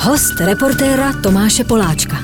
[0.00, 2.22] Host reportéra Tomáše Poláčka.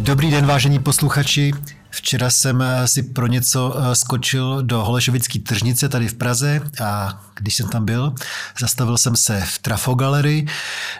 [0.00, 1.52] Dobrý den, vážení posluchači.
[1.90, 7.20] Včera jsem eh, si pro něco eh, skočil do Holešovické tržnice tady v Praze a
[7.34, 8.14] když jsem tam byl,
[8.60, 10.46] zastavil jsem se v Trafogalerii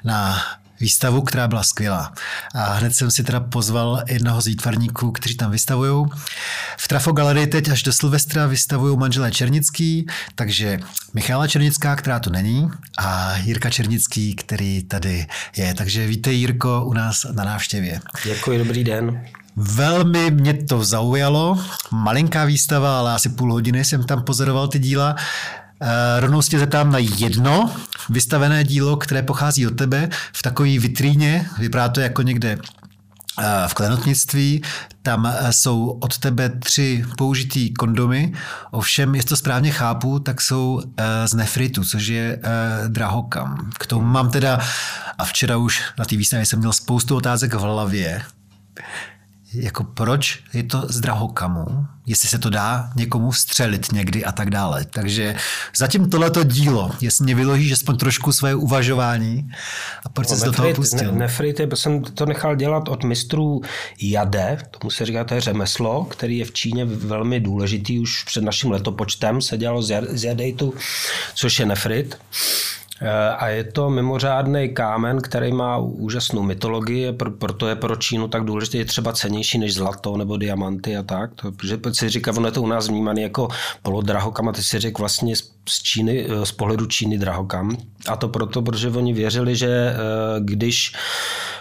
[0.04, 0.36] na
[0.80, 2.12] výstavu, která byla skvělá.
[2.54, 6.06] A hned jsem si teda pozval jednoho z výtvarníků, kteří tam vystavují.
[6.78, 10.78] V Trafo Galerii teď až do Silvestra vystavují manželé Černický, takže
[11.14, 15.74] Michála Černická, která tu není, a Jirka Černický, který tady je.
[15.74, 18.00] Takže vítej Jirko u nás na návštěvě.
[18.24, 19.24] Děkuji, dobrý den.
[19.56, 21.58] Velmi mě to zaujalo.
[21.90, 25.16] Malinká výstava, ale asi půl hodiny jsem tam pozoroval ty díla.
[25.82, 25.88] Uh,
[26.20, 27.74] rovnou se zeptám na jedno
[28.10, 31.46] vystavené dílo, které pochází od tebe v takové vitríně.
[31.58, 32.58] Vypadá to jako někde
[33.38, 34.62] eh, v klenotnictví.
[35.02, 38.32] Tam eh, jsou od tebe tři použitý kondomy,
[38.70, 40.82] ovšem, jestli to správně chápu, tak jsou
[41.24, 42.40] z nefritu, což je
[42.88, 43.70] drahokam.
[43.78, 44.60] K tomu mám teda,
[45.18, 48.22] a včera už na té výstavě jsem měl spoustu otázek v hlavě
[49.54, 54.50] jako proč je to z drahokamu, jestli se to dá někomu střelit někdy a tak
[54.50, 54.84] dále.
[54.84, 55.36] Takže
[55.76, 59.50] zatím tohleto dílo, jestli mě vyložíš aspoň trošku své uvažování
[60.06, 61.12] a proč no, jsi do toho pustil?
[61.12, 63.60] Ne, nefrit, jsem to nechal dělat od mistrů
[64.02, 68.44] Jade, tomu se říká, to je řemeslo, který je v Číně velmi důležitý, už před
[68.44, 70.74] naším letopočtem se dělalo z jadejtu,
[71.34, 72.18] což je nefrit.
[73.38, 78.78] A je to mimořádný kámen, který má úžasnou mytologii, proto je pro Čínu tak důležitý,
[78.78, 81.34] je třeba cenější než zlato nebo diamanty a tak.
[81.34, 83.48] To, protože si říká, ono je to u nás vnímaný jako
[83.82, 87.76] polodrahokam a ty si řekl vlastně z, Číny, z pohledu Číny drahokam.
[88.08, 89.96] A to proto, protože oni věřili, že eh,
[90.40, 90.92] když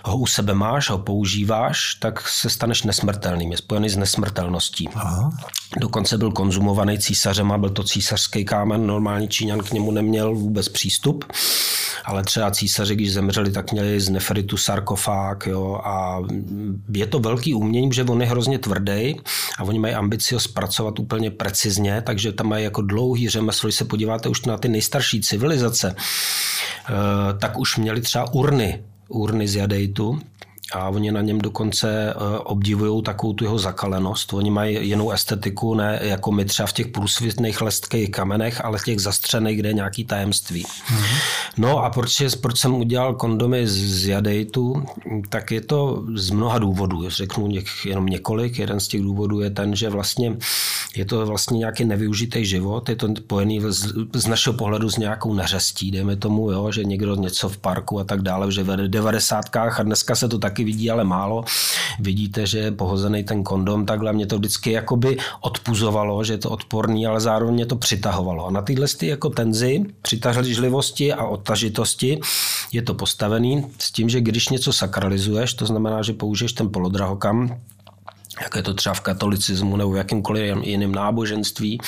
[0.05, 3.51] ho u sebe máš, ho používáš, tak se staneš nesmrtelným.
[3.51, 4.89] Je spojený s nesmrtelností.
[4.95, 5.29] Aha.
[5.77, 8.87] Dokonce byl konzumovaný císařem a byl to císařský kámen.
[8.87, 11.25] Normální Číňan k němu neměl vůbec přístup
[12.09, 16.21] ale třeba císaři, když zemřeli, tak měli z nefritu sarkofág jo, a
[16.93, 19.15] je to velký umění, že on je hrozně tvrdý
[19.57, 23.75] a oni mají ambici ho zpracovat úplně precizně, takže tam mají jako dlouhý řemeslo, když
[23.75, 26.93] se podíváte už na ty nejstarší civilizace, eh,
[27.39, 30.19] tak už měli třeba urny, urny z jadejtu,
[30.73, 34.33] a oni na něm dokonce eh, obdivují takovou tu jeho zakalenost.
[34.33, 38.83] Oni mají jinou estetiku, ne jako my třeba v těch průsvitných lestkých kamenech, ale v
[38.83, 40.65] těch zastřených, kde je nějaký tajemství.
[40.65, 41.17] Mm-hmm.
[41.57, 44.83] No a proč, proč jsem udělal kondomy z jadejtu,
[45.29, 47.09] tak je to z mnoha důvodů.
[47.09, 48.59] Řeknu něk, jenom několik.
[48.59, 50.37] Jeden z těch důvodů je ten, že vlastně
[50.95, 55.33] je to vlastně nějaký nevyužitý život, je to pojený z, z našeho pohledu s nějakou
[55.33, 59.55] neřestí, dejme tomu, jo, že někdo něco v parku a tak dále, že v 90.
[59.55, 61.43] a dneska se to taky taky vidí, ale málo.
[61.99, 66.49] Vidíte, že je pohozený ten kondom, takhle mě to vždycky jakoby odpuzovalo, že je to
[66.49, 68.47] odporný, ale zároveň mě to přitahovalo.
[68.47, 72.19] A na tyhle ty jako tenzi, přitažlivosti a odtažitosti
[72.71, 77.55] je to postavený s tím, že když něco sakralizuješ, to znamená, že použiješ ten polodrahokam,
[78.41, 81.79] jak je to třeba v katolicismu nebo v jakýmkoliv jiném náboženství,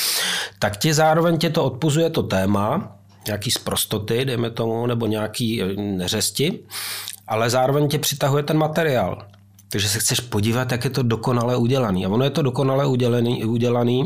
[0.60, 2.96] tak tě zároveň tě to odpuzuje to téma,
[3.28, 6.60] nějaký zprostoty, dejme tomu, nebo nějaký neřesti
[7.32, 9.26] ale zároveň tě přitahuje ten materiál.
[9.70, 12.06] Takže se chceš podívat, jak je to dokonale udělaný.
[12.06, 14.06] A ono je to dokonale udělaný, udělaný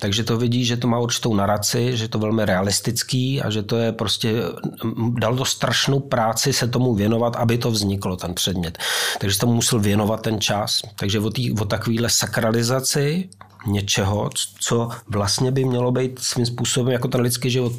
[0.00, 3.62] takže to vidí, že to má určitou naraci, že to je velmi realistický a že
[3.62, 4.34] to je prostě,
[5.18, 8.78] dal to strašnou práci se tomu věnovat, aby to vzniklo, ten předmět.
[9.18, 10.82] Takže tomu musel věnovat ten čas.
[10.96, 13.28] Takže o, tý, o takovýhle sakralizaci
[13.66, 17.72] něčeho, co vlastně by mělo být svým způsobem jako ten lidský život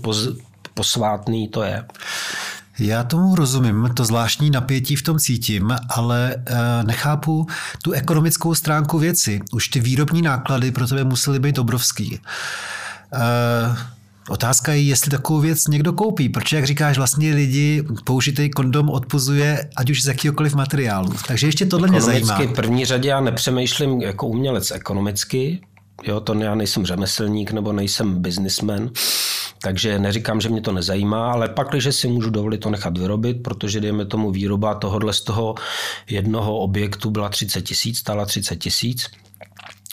[0.73, 1.85] posvátný, to je.
[2.81, 7.47] Já tomu rozumím, to zvláštní napětí v tom cítím, ale e, nechápu
[7.83, 9.39] tu ekonomickou stránku věci.
[9.51, 12.19] Už ty výrobní náklady pro tebe musely být obrovský.
[13.13, 13.91] E,
[14.29, 19.69] Otázka je, jestli takovou věc někdo koupí, protože, jak říkáš, vlastně lidi použitý kondom odpuzuje,
[19.75, 21.13] ať už z jakýkoliv materiálu.
[21.27, 22.39] Takže ještě tohle mě zajímá.
[22.39, 25.61] V první řadě já nepřemýšlím jako umělec ekonomicky,
[26.03, 28.89] jo, to já nejsem řemeslník nebo nejsem businessman,
[29.61, 33.43] takže neříkám, že mě to nezajímá, ale pak, když si můžu dovolit to nechat vyrobit,
[33.43, 35.55] protože dejme tomu výroba tohohle z toho
[36.09, 39.07] jednoho objektu byla 30 tisíc, stála 30 tisíc,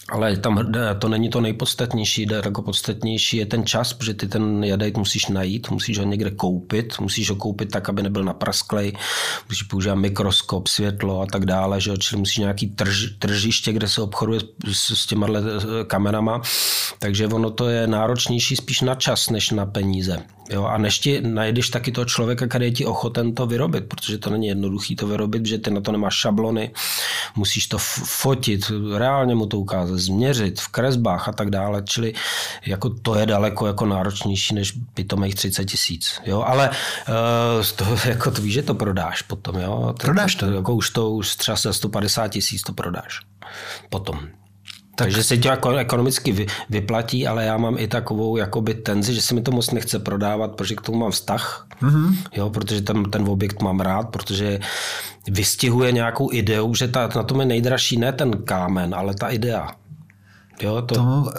[0.09, 4.97] ale tam to není to nejpodstatnější, jako podstatnější je ten čas, protože ty ten jadejt
[4.97, 8.93] musíš najít, musíš ho někde koupit, musíš ho koupit tak, aby nebyl naprasklej,
[9.49, 11.97] musíš používat mikroskop, světlo a tak dále, že?
[11.99, 14.41] čili musíš nějaký trž, tržiště, kde se obchoduje
[14.73, 16.43] s, s těma eh, kamenama,
[16.99, 20.23] takže ono to je náročnější spíš na čas, než na peníze.
[20.51, 24.19] Jo, a než ti najdeš taky toho člověka, který je ti ochoten to vyrobit, protože
[24.19, 26.71] to není jednoduchý to vyrobit, že ty na to nemáš šablony,
[27.37, 32.15] musíš to fotit, reálně mu to ukázat, změřit v kresbách a tak dále, čili
[32.67, 36.21] jako to je daleko jako náročnější než pitomých 30 tisíc.
[36.27, 39.57] Jo, ale uh, to, jako to víš, že to prodáš potom.
[39.57, 39.95] Jo?
[40.01, 40.47] Prodáš to?
[40.47, 43.21] Jako už to už třeba se 150 tisíc to prodáš
[43.89, 44.29] potom.
[44.99, 45.07] Tak.
[45.07, 49.35] Takže se to jako ekonomicky vyplatí, ale já mám i takovou jakoby tenzi, že se
[49.35, 52.17] mi to moc nechce prodávat, protože k tomu mám vztah, mm-hmm.
[52.37, 54.61] jo, protože ten, ten objekt mám rád, protože
[55.29, 59.71] vystihuje nějakou ideu, že ta, na tom je nejdražší ne ten kámen, ale ta idea.
[60.63, 60.95] Jo, to...
[60.95, 61.31] Tomu uh,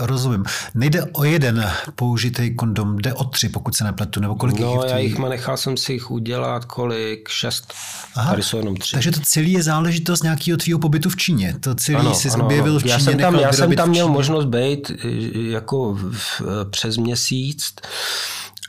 [0.00, 0.44] rozumím.
[0.74, 4.90] Nejde o jeden použitý kondom, jde o tři, pokud se nepletu, nebo kolik no, jich
[4.90, 7.74] já jich nechal jsem si jich udělat kolik, šest,
[8.14, 8.92] Aha, tady jsou jenom tři.
[8.92, 11.56] Takže to celé je záležitost nějakého tvýho pobytu v Číně.
[11.60, 14.08] To celé ano, jsi ano, objevil v Číně, já jsem tam, já jsem tam měl
[14.08, 14.92] možnost být
[15.34, 17.74] jako v, v, přes měsíc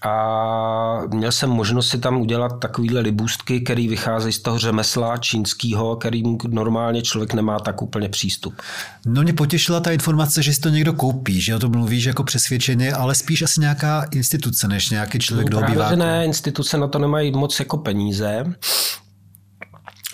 [0.01, 5.95] a měl jsem možnost si tam udělat takovýhle libůstky, který vycházejí z toho řemesla čínského,
[5.95, 8.61] který normálně člověk nemá tak úplně přístup.
[9.05, 12.23] No mě potěšila ta informace, že si to někdo koupí, že o tom mluvíš jako
[12.23, 15.95] přesvědčeně, ale spíš asi nějaká instituce, než nějaký člověk, kdo obývá.
[15.95, 18.45] Ne, instituce na to nemají moc jako peníze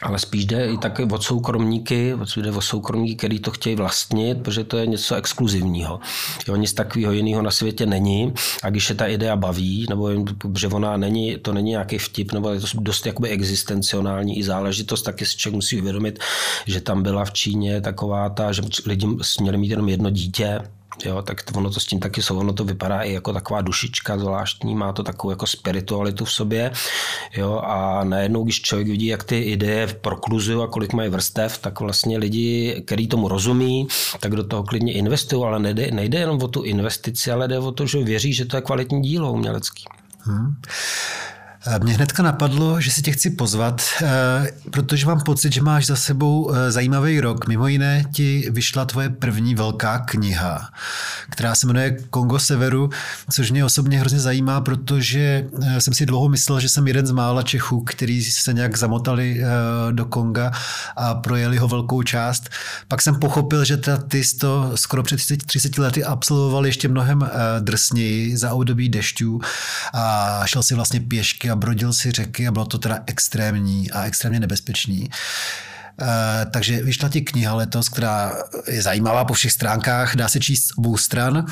[0.03, 4.63] ale spíš jde i taky o soukromníky, jde o soukromníky, který to chtějí vlastnit, protože
[4.63, 5.99] to je něco exkluzivního.
[6.47, 8.33] Jo, nic takového jiného na světě není
[8.63, 10.09] a když je ta idea baví, nebo
[10.57, 15.01] že ona není, to není nějaký vtip, nebo je to dost jakoby existencionální i záležitost,
[15.01, 16.19] taky si člověk musí uvědomit,
[16.65, 19.07] že tam byla v Číně taková ta, že lidi
[19.41, 20.59] měli mít jenom jedno dítě,
[21.05, 24.17] Jo, tak ono to s tím taky jsou, ono to vypadá i jako taková dušička
[24.17, 26.71] zvláštní, má to takovou jako spiritualitu v sobě.
[27.37, 31.79] Jo, a najednou, když člověk vidí, jak ty ideje prokluzují a kolik mají vrstev, tak
[31.79, 33.87] vlastně lidi, kteří tomu rozumí,
[34.19, 37.71] tak do toho klidně investují, ale nejde, nejde jenom o tu investici, ale jde o
[37.71, 39.83] to, že věří, že to je kvalitní dílo umělecký.
[40.19, 40.55] Hmm.
[41.83, 45.95] Mě hnedka napadlo, že si tě chci pozvat, eh, protože mám pocit, že máš za
[45.95, 47.47] sebou eh, zajímavý rok.
[47.47, 50.69] Mimo jiné ti vyšla tvoje první velká kniha,
[51.29, 52.89] která se jmenuje Kongo Severu,
[53.31, 57.11] což mě osobně hrozně zajímá, protože eh, jsem si dlouho myslel, že jsem jeden z
[57.11, 59.41] mála Čechů, který se nějak zamotali
[59.91, 60.51] do Konga
[60.95, 62.49] a projeli ho velkou část.
[62.87, 67.29] Pak jsem pochopil, že teda ty to skoro před 30, 30 lety absolvoval ještě mnohem
[67.59, 69.39] drsněji za období dešťů
[69.93, 74.03] a šel si vlastně pěšky a brodil si řeky a bylo to teda extrémní a
[74.03, 75.09] extrémně nebezpečný.
[76.01, 76.07] Uh,
[76.51, 78.33] takže vyšla ti kniha letos, která
[78.67, 81.45] je zajímavá po všech stránkách, dá se číst z obou stran,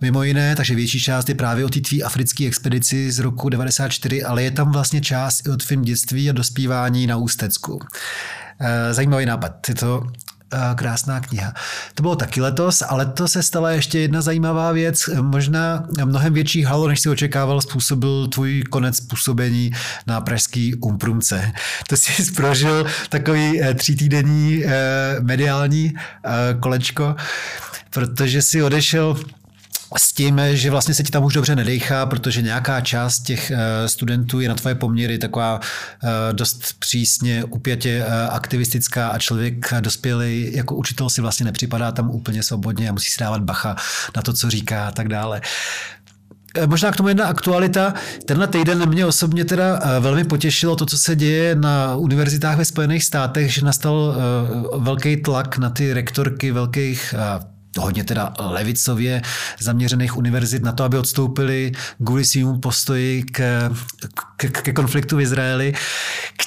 [0.00, 4.22] mimo jiné, takže větší část je právě o té tvý africké expedici z roku 94,
[4.22, 7.74] ale je tam vlastně část i od film dětství a dospívání na Ústecku.
[7.74, 7.86] Uh,
[8.92, 9.68] zajímavý nápad.
[9.68, 10.02] Je to
[10.74, 11.54] krásná kniha.
[11.94, 15.10] To bylo taky letos, ale to se stala ještě jedna zajímavá věc.
[15.20, 19.72] Možná mnohem větší halo, než si očekával, způsobil tvůj konec působení
[20.06, 21.52] na pražský Umprumce.
[21.88, 24.70] To jsi prožil takový eh, třítýdenní eh,
[25.20, 26.30] mediální eh,
[26.60, 27.16] kolečko,
[27.90, 29.16] protože si odešel
[29.96, 33.88] s tím, že vlastně se ti tam už dobře nedechá, protože nějaká část těch eh,
[33.88, 40.50] studentů je na tvoje poměry taková eh, dost přísně, upětě eh, aktivistická a člověk dospělý
[40.54, 43.76] jako učitel si vlastně nepřipadá tam úplně svobodně a musí si dávat bacha
[44.16, 45.40] na to, co říká a tak dále.
[46.66, 47.94] Možná k tomu jedna aktualita.
[48.24, 53.04] Tenhle týden mě osobně teda velmi potěšilo to, co se děje na univerzitách ve Spojených
[53.04, 54.16] státech, že nastal
[54.78, 57.14] velký tlak na ty rektorky velkých
[57.78, 59.22] hodně teda levicově
[59.60, 61.72] zaměřených univerzit na to, aby odstoupili
[62.04, 63.70] kvůli svým postoji k,
[64.36, 65.74] k, ke konfliktu v Izraeli,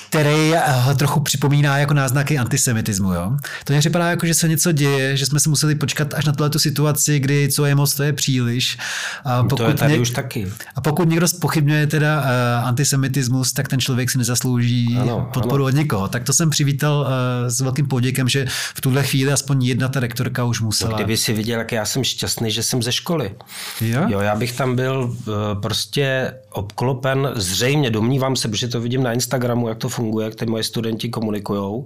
[0.10, 3.14] který eh, trochu připomíná jako náznaky antisemitismu.
[3.14, 3.38] Jo?
[3.64, 6.32] To mě připadá jako, že se něco děje, že jsme se museli počkat až na
[6.32, 8.78] tuhle situaci, kdy co je moc, to je příliš.
[9.26, 10.00] A pokud, to je tady ně...
[10.00, 10.52] už taky.
[10.76, 15.66] A pokud někdo spochybňuje teda uh, antisemitismus, tak ten člověk si nezaslouží ano, podporu ano.
[15.66, 16.08] od někoho.
[16.08, 17.08] Tak to jsem přivítal uh,
[17.48, 20.92] s velkým poděkem, že v tuhle chvíli aspoň jedna ta rektorka už musela.
[20.92, 23.36] No, kdyby si viděl, jak já jsem šťastný, že jsem ze školy.
[23.82, 24.02] Jo?
[24.08, 29.14] jo já bych tam byl uh, prostě obklopen, zřejmě domnívám se, protože to vidím na
[29.14, 31.84] Instagramu, jak to funguje, jak ty moje studenti komunikují.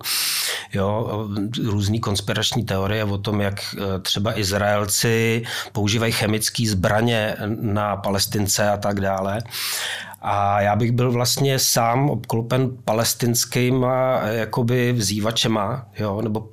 [0.74, 1.28] Jo,
[1.64, 8.78] různý konspirační teorie o tom, jak eh, třeba Izraelci používají chemické zbraně na palestince a
[8.78, 9.42] tak dále.
[10.22, 16.50] A já bych byl vlastně sám obklopen palestinskýma jakoby vzývačema, jo, nebo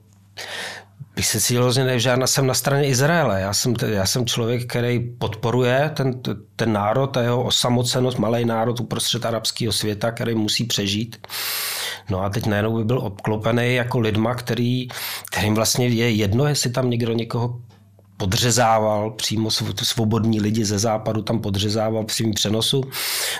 [1.23, 3.41] bych se cítil, že žádná jsem na straně Izraele.
[3.41, 6.21] Já jsem, já jsem člověk, který podporuje ten,
[6.57, 11.27] ten národ a jeho osamocenost, malý národ uprostřed arabského světa, který musí přežít.
[12.11, 14.89] No a teď najednou by byl obklopený jako lidma, který,
[15.31, 17.61] kterým vlastně je jedno, jestli tam někdo někoho
[18.23, 19.51] podřezával přímo
[19.83, 22.85] svobodní lidi ze západu, tam podřezával v přenosu.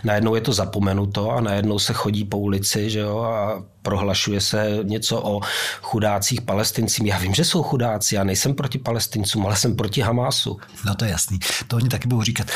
[0.05, 4.79] Najednou je to zapomenuto a najednou se chodí po ulici že jo, a prohlašuje se
[4.83, 5.41] něco o
[5.83, 7.07] chudácích palestincích.
[7.07, 10.59] Já vím, že jsou chudáci, já nejsem proti palestincům, ale jsem proti Hamásu.
[10.87, 12.47] No to je jasný, to oni taky budou říkat,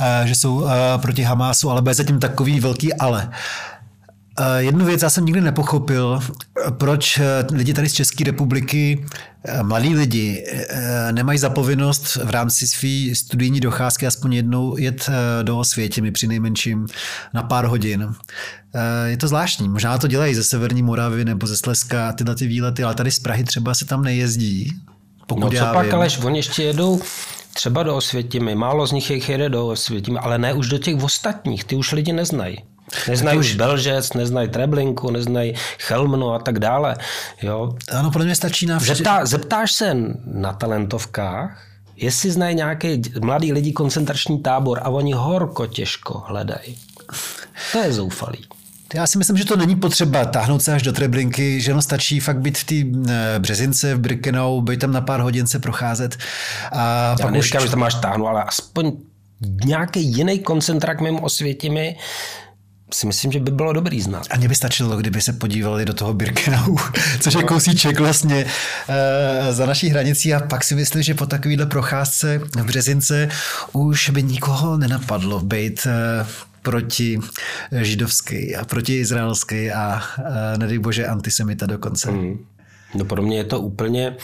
[0.00, 3.30] eh, že jsou eh, proti Hamásu, ale bude zatím takový velký ale.
[4.38, 6.20] Eh, jednu věc já jsem nikdy nepochopil,
[6.70, 7.20] proč
[7.52, 9.06] lidi tady z České republiky,
[9.62, 10.44] mladí lidi,
[11.10, 15.10] nemají zapovinnost v rámci své studijní docházky aspoň jednou jet
[15.42, 16.86] do Osvětimi při nejmenším
[17.34, 18.14] na pár hodin.
[19.06, 19.68] Je to zvláštní.
[19.68, 23.18] Možná to dělají ze Severní Moravy nebo ze Slezska tyhle ty výlety, ale tady z
[23.18, 24.72] Prahy třeba se tam nejezdí.
[25.26, 27.00] Pokud no co pak, ale oni ještě jedou
[27.54, 31.02] třeba do Osvětimi, málo z nich jich jede do Osvětimi, ale ne už do těch
[31.02, 32.58] ostatních, ty už lidi neznají.
[33.08, 36.96] Neznají už Belžec, neznají Treblinku, neznají Chelmno a tak dále.
[37.42, 37.76] Jo.
[37.92, 38.94] Ano, podle mě stačí na vše...
[38.94, 41.62] Zeptá, zeptáš se na talentovkách,
[41.96, 46.78] jestli znají nějaký mladý lidi koncentrační tábor a oni horko těžko hledají.
[47.72, 48.38] To je zoufalý.
[48.94, 52.20] Já si myslím, že to není potřeba táhnout se až do Treblinky, že no stačí
[52.20, 52.74] fakt být v té
[53.12, 56.16] eh, březince v Birkenau, být tam na pár hodin se procházet.
[56.72, 57.64] A Já pak neříkám, už...
[57.64, 58.92] že tam máš táhnout, ale aspoň
[59.64, 61.96] nějaký jiný koncentrák mimo osvětimi,
[62.94, 64.26] si myslím, že by bylo dobrý znát.
[64.30, 66.76] A mě by stačilo, kdyby se podívali do toho Birkenau,
[67.20, 68.46] což je kousíček vlastně
[68.88, 73.28] e, za naší hranicí a pak si myslím, že po takovéhle procházce v Březince
[73.72, 76.26] už by nikoho nenapadlo být e,
[76.62, 77.18] proti
[77.80, 80.02] židovský a proti izraelský a
[80.54, 82.10] e, nedej bože antisemita dokonce.
[82.10, 82.38] Mm.
[82.94, 84.16] No pro mě je to úplně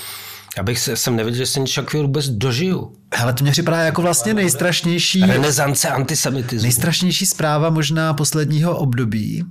[0.59, 2.93] já bych se, jsem nevěděl, že se takového vůbec dožiju.
[3.19, 5.21] Ale to mě připadá jako vlastně nejstrašnější...
[5.21, 6.63] Renesance antisemitismu.
[6.63, 9.45] Nejstrašnější zpráva možná posledního období,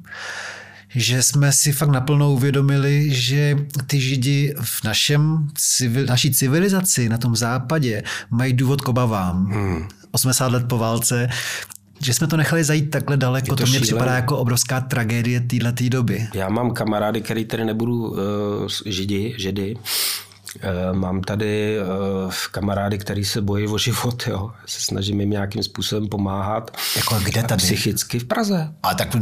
[0.89, 7.17] že jsme si fakt naplno uvědomili, že ty židi v našem, civil, naší civilizaci na
[7.17, 9.45] tom západě mají důvod k obavám.
[9.45, 9.87] Hmm.
[10.11, 11.29] 80 let po válce,
[11.99, 15.89] že jsme to nechali zajít takhle daleko, to, to mě připadá jako obrovská tragédie této
[15.89, 16.27] doby.
[16.33, 18.17] Já mám kamarády, který tady nebudu uh,
[18.85, 20.26] židi, židy, Eh,
[20.91, 21.83] mám tady eh,
[22.51, 24.51] kamarády, který se bojí o život, jo.
[24.65, 26.77] Se snažím jim nějakým způsobem pomáhat.
[26.95, 27.57] Jako kde tady?
[27.57, 28.73] Psychicky v Praze.
[28.83, 29.15] A tak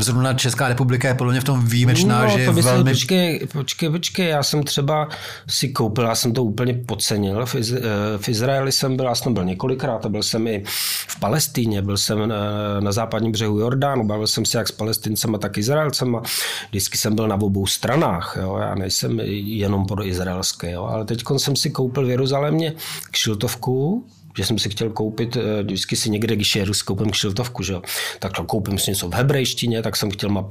[0.00, 2.90] zrovna Česká republika je podle mě v tom výjimečná, no, že to je velmi...
[2.90, 5.08] Počkej, počkej, počkej, já jsem třeba
[5.48, 7.46] si koupil, já jsem to úplně podcenil.
[7.46, 7.80] V, Iz, eh,
[8.16, 10.62] v Izraeli jsem byl, já jsem byl několikrát, a byl jsem i
[11.08, 12.36] v Palestíně, byl jsem na,
[12.80, 16.22] na západním břehu Jordánu, bavil jsem se jak s palestincema, tak izraelcema.
[16.68, 18.56] Vždycky jsem byl na obou stranách, jo.
[18.60, 22.74] já nejsem jenom pro izraelské, jo ale teď jsem si koupil v Jeruzalémě
[23.10, 27.62] kšiltovku, že jsem si chtěl koupit, eh, vždycky si někde, když jedu, si koupím kšiltovku,
[27.62, 27.82] že jo,
[28.18, 30.46] tak koupím si něco v hebrejštině, tak jsem chtěl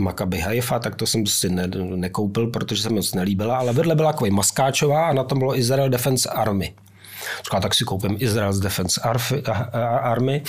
[0.00, 1.66] Makaby Haifa, tak to jsem si ne,
[1.96, 5.58] nekoupil, protože se mi moc nelíbila, ale vedle byla takový maskáčová a na tom bylo
[5.58, 6.74] Israel Defense Army.
[7.44, 9.00] Říkala, tak si koupím Israel's Defense
[10.00, 10.42] Army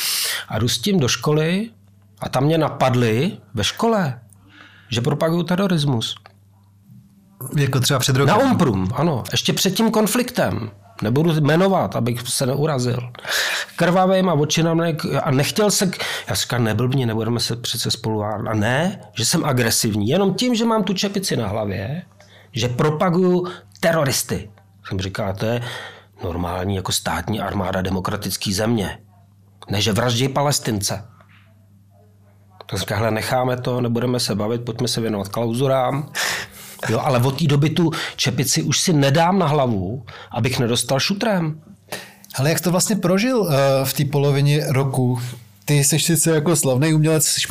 [0.48, 1.70] a jdu s tím do školy
[2.20, 4.20] a tam mě napadli ve škole,
[4.90, 6.16] že propagují terorismus.
[7.56, 8.38] Jako třeba před rokem.
[8.38, 9.24] Na Umprum, ano.
[9.32, 10.72] Ještě před tím konfliktem.
[11.02, 13.12] Nebudu jmenovat, abych se neurazil.
[13.76, 14.82] Krvavým a očinám
[15.24, 15.92] a nechtěl se...
[16.28, 18.24] Já říkám, neblbně, nebudeme se přece spolu...
[18.24, 20.08] A ne, že jsem agresivní.
[20.08, 22.02] Jenom tím, že mám tu čepici na hlavě,
[22.52, 23.48] že propaguju
[23.80, 24.50] teroristy.
[24.88, 25.62] Jsem říkal, to je
[26.24, 29.00] normální jako státní armáda demokratický země.
[29.70, 31.06] Ne, že vraždí palestince.
[32.66, 36.12] Tak říkám, necháme to, nebudeme se bavit, pojďme se věnovat klauzurám.
[36.90, 41.60] Jo, ale od té doby tu čepici už si nedám na hlavu, abych nedostal šutrem.
[42.36, 43.50] Ale jak to vlastně prožil uh,
[43.84, 45.20] v té polovině roku?
[45.68, 47.42] Ty jsi sice jako slavný umělec, jsi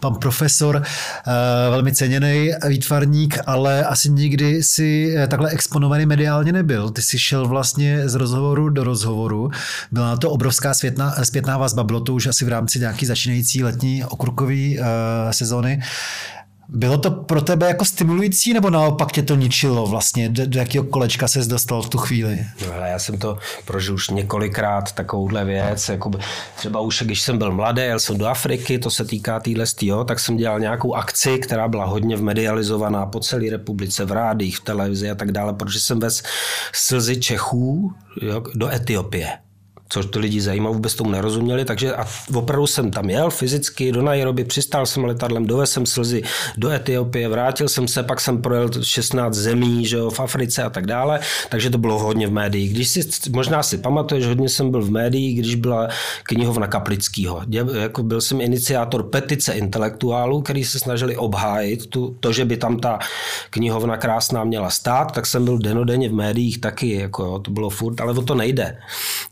[0.00, 0.82] pan profesor, uh,
[1.70, 6.90] velmi ceněný výtvarník, ale asi nikdy si eh, takhle exponovaný mediálně nebyl.
[6.90, 9.50] Ty jsi šel vlastně z rozhovoru do rozhovoru.
[9.92, 14.04] Byla to obrovská světná, zpětná vazba, bylo to už asi v rámci nějaký začínající letní
[14.04, 14.84] okurkový uh,
[15.30, 15.82] sezony.
[16.68, 20.28] Bylo to pro tebe jako stimulující, nebo naopak tě to ničilo vlastně?
[20.28, 22.46] Do, do jakého kolečka ses dostal v tu chvíli?
[22.66, 25.88] No, ale já jsem to prožil už několikrát, takovouhle věc.
[25.88, 26.10] Jako
[26.56, 30.04] třeba už, když jsem byl mladý, jel jsem do Afriky, to se týká téhle jo,
[30.04, 34.64] tak jsem dělal nějakou akci, která byla hodně medializovaná po celé republice, v rádích, v
[34.64, 36.22] televizi a tak dále, protože jsem vez
[36.72, 39.47] slzy Čechů jo, do Etiopie.
[39.88, 44.02] Což to lidi zajímalo, vůbec tomu nerozuměli, takže a opravdu jsem tam jel fyzicky do
[44.02, 46.22] Nairobi, přistál jsem letadlem, dovez jsem slzy
[46.56, 50.70] do Etiopie, vrátil jsem se, pak jsem projel 16 zemí, že jo, v Africe a
[50.70, 52.74] tak dále, takže to bylo hodně v médiích.
[52.74, 55.88] Když si, možná si pamatuješ, hodně jsem byl v médiích, když byla
[56.22, 57.42] knihovna Kaplickýho.
[57.80, 62.78] Jako byl jsem iniciátor petice intelektuálů, který se snažili obhájit tu, to, že by tam
[62.78, 62.98] ta
[63.50, 67.70] knihovna krásná měla stát, tak jsem byl denodenně v médiích taky, jako jo, to bylo
[67.70, 68.76] furt, ale o to nejde.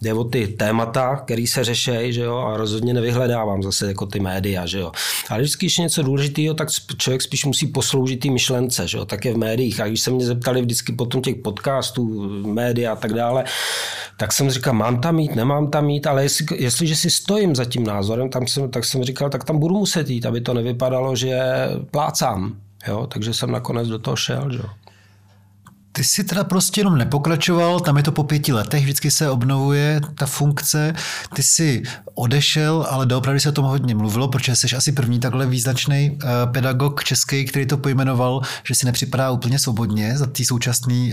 [0.03, 4.21] Jde o ty témata, které se řeší, že jo, a rozhodně nevyhledávám zase jako ty
[4.21, 4.93] média, že jo.
[5.29, 9.25] Ale vždycky, když něco důležitého, tak člověk spíš musí posloužit té myšlence, že jo, tak
[9.25, 9.81] je v médiích.
[9.81, 13.45] A když se mě zeptali vždycky potom těch podcastů, média a tak dále,
[14.17, 17.65] tak jsem říkal, mám tam jít, nemám tam jít, ale jestli, jestliže si stojím za
[17.65, 21.17] tím názorem, tam jsem, tak jsem říkal, tak tam budu muset jít, aby to nevypadalo,
[21.17, 21.41] že
[21.91, 22.57] plácám.
[22.89, 24.53] Jo, takže jsem nakonec do toho šel.
[24.53, 24.86] Že?
[25.97, 30.01] Ty jsi teda prostě jenom nepokračoval, tam je to po pěti letech, vždycky se obnovuje
[30.15, 30.95] ta funkce.
[31.35, 31.83] Ty jsi
[32.15, 36.53] odešel, ale doopravdy se o tom hodně mluvilo, protože jsi asi první takhle význačný uh,
[36.53, 41.11] pedagog český, který to pojmenoval, že si nepřipadá úplně svobodně za té současné uh,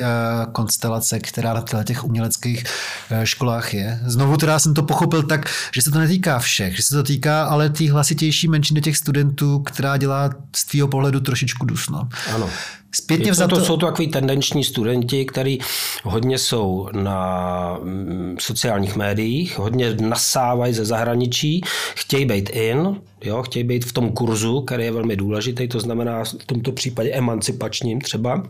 [0.51, 2.63] konstelace, která na těch uměleckých
[3.11, 3.99] uh, školách je.
[4.05, 7.43] Znovu teda jsem to pochopil tak, že se to netýká všech, že se to týká
[7.43, 12.09] ale té hlasitější menšiny těch studentů, která dělá z tvýho pohledu trošičku dusno.
[12.35, 12.49] Ano.
[12.95, 13.55] Zpětně vzato...
[13.55, 15.59] To, jsou to takový tendenční studenti, kteří
[16.03, 21.62] hodně jsou na mm, sociálních médiích, hodně nasávají ze zahraničí,
[21.95, 26.23] chtějí být in, jo, chtějí být v tom kurzu, který je velmi důležitý, to znamená
[26.23, 28.43] v tomto případě emancipačním třeba,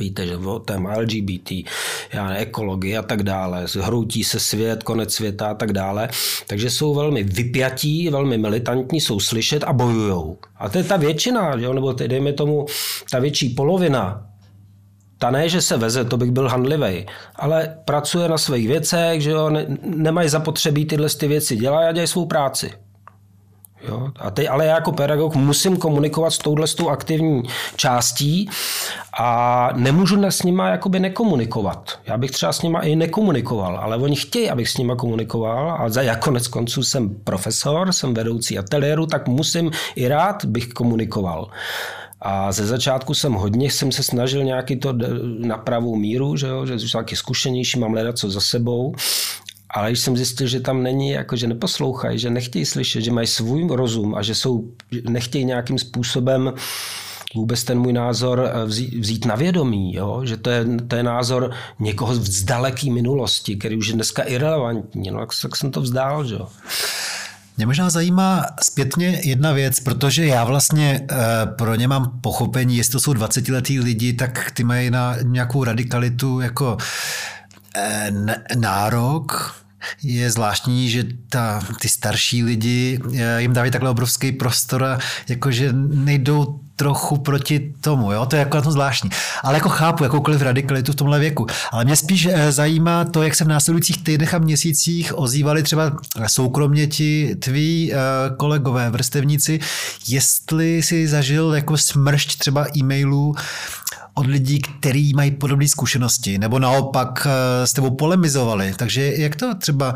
[0.00, 1.52] Víte, že o téma LGBT,
[2.12, 6.08] já ne, ekologie a tak dále, hroutí se svět, konec světa a tak dále.
[6.46, 10.36] Takže jsou velmi vypjatí, velmi militantní, jsou slyšet a bojují.
[10.56, 12.66] A to je ta většina, jo, nebo dejme tomu
[13.10, 14.26] ta větší polovina,
[15.18, 19.30] ta ne, že se veze, to bych byl handlivý, ale pracuje na svých věcech, že
[19.30, 22.72] jo, ne, nemají zapotřebí tyhle ty věci dělat a dělají svou práci.
[23.88, 24.08] Jo?
[24.16, 27.42] A teď, ale já jako pedagog musím komunikovat s touhle s tou aktivní
[27.76, 28.50] částí
[29.18, 31.98] a nemůžu s nima jakoby nekomunikovat.
[32.06, 35.88] Já bych třeba s nima i nekomunikoval, ale oni chtějí, abych s nima komunikoval a
[35.88, 41.50] za jako konec konců jsem profesor, jsem vedoucí ateliéru, tak musím i rád bych komunikoval.
[42.20, 44.94] A ze začátku jsem hodně jsem se snažil nějaký to
[45.38, 48.94] na pravou míru, že, jo, že jsem taky zkušenější, mám hledat co za sebou
[49.70, 53.26] ale když jsem zjistil, že tam není, jako že neposlouchají, že nechtějí slyšet, že mají
[53.26, 54.64] svůj rozum a že jsou,
[55.08, 56.52] nechtějí nějakým způsobem
[57.34, 60.20] vůbec ten můj názor eh, vzít, vzít na vědomí, jo?
[60.24, 65.10] že to je, to je názor někoho z daleké minulosti, který už je dneska irrelevantní,
[65.10, 66.24] no, tak, tak jsem to vzdál.
[66.24, 66.36] Že?
[67.56, 71.16] Mě možná zajímá zpětně jedna věc, protože já vlastně e,
[71.46, 76.40] pro ně mám pochopení, jestli to jsou 20-letí lidi, tak ty mají na nějakou radikalitu
[76.40, 76.76] jako
[78.56, 79.54] nárok,
[80.02, 85.72] je zvláštní, že ta, ty starší lidi eh, jim dávají takhle obrovský prostor a jakože
[85.72, 88.26] nejdou trochu proti tomu, jo?
[88.26, 89.10] to je jako na tom zvláštní.
[89.42, 91.46] Ale jako chápu jakoukoliv radikalitu v tomhle věku.
[91.72, 95.92] Ale mě spíš eh, zajímá to, jak se v následujících týdnech a měsících ozývali třeba
[96.26, 97.96] soukromně ti tví eh,
[98.36, 99.60] kolegové, vrstevníci,
[100.08, 103.34] jestli si zažil jako smršť třeba e-mailů
[104.18, 108.74] od lidí, kteří mají podobné zkušenosti, nebo naopak eh, s tebou polemizovali.
[108.76, 109.94] Takže jak to třeba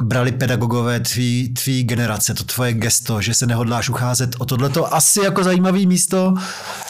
[0.00, 5.20] brali pedagogové tvý, tvý generace, to tvoje gesto, že se nehodláš ucházet o tohleto asi
[5.20, 6.34] jako zajímavý místo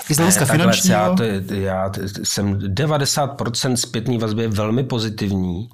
[0.09, 0.99] i z hlediska finančního?
[0.99, 1.23] Já, to,
[1.55, 5.69] já jsem 90% zpětný vazby je velmi pozitivní,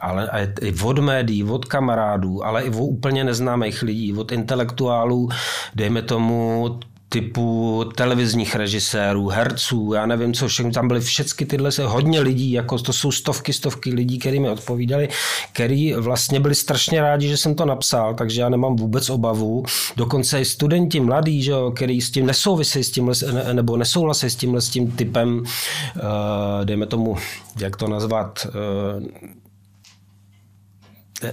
[0.00, 0.28] ale
[0.60, 5.28] i od médií, od kamarádů, ale i od úplně neznámých lidí, od intelektuálů,
[5.74, 6.80] dejme tomu
[7.14, 12.78] typu televizních režisérů, herců, já nevím co, všechno tam byly všechny tyhle, hodně lidí, jako
[12.78, 15.08] to jsou stovky, stovky lidí, který mi odpovídali,
[15.52, 19.64] který vlastně byli strašně rádi, že jsem to napsal, takže já nemám vůbec obavu.
[19.96, 23.14] Dokonce i studenti mladí, že jo, který s tím nesouvisí s tímhle,
[23.52, 25.44] nebo nesouhlasí s tímhle s tím typem, uh,
[26.64, 27.16] dejme tomu,
[27.60, 29.06] jak to nazvat, uh,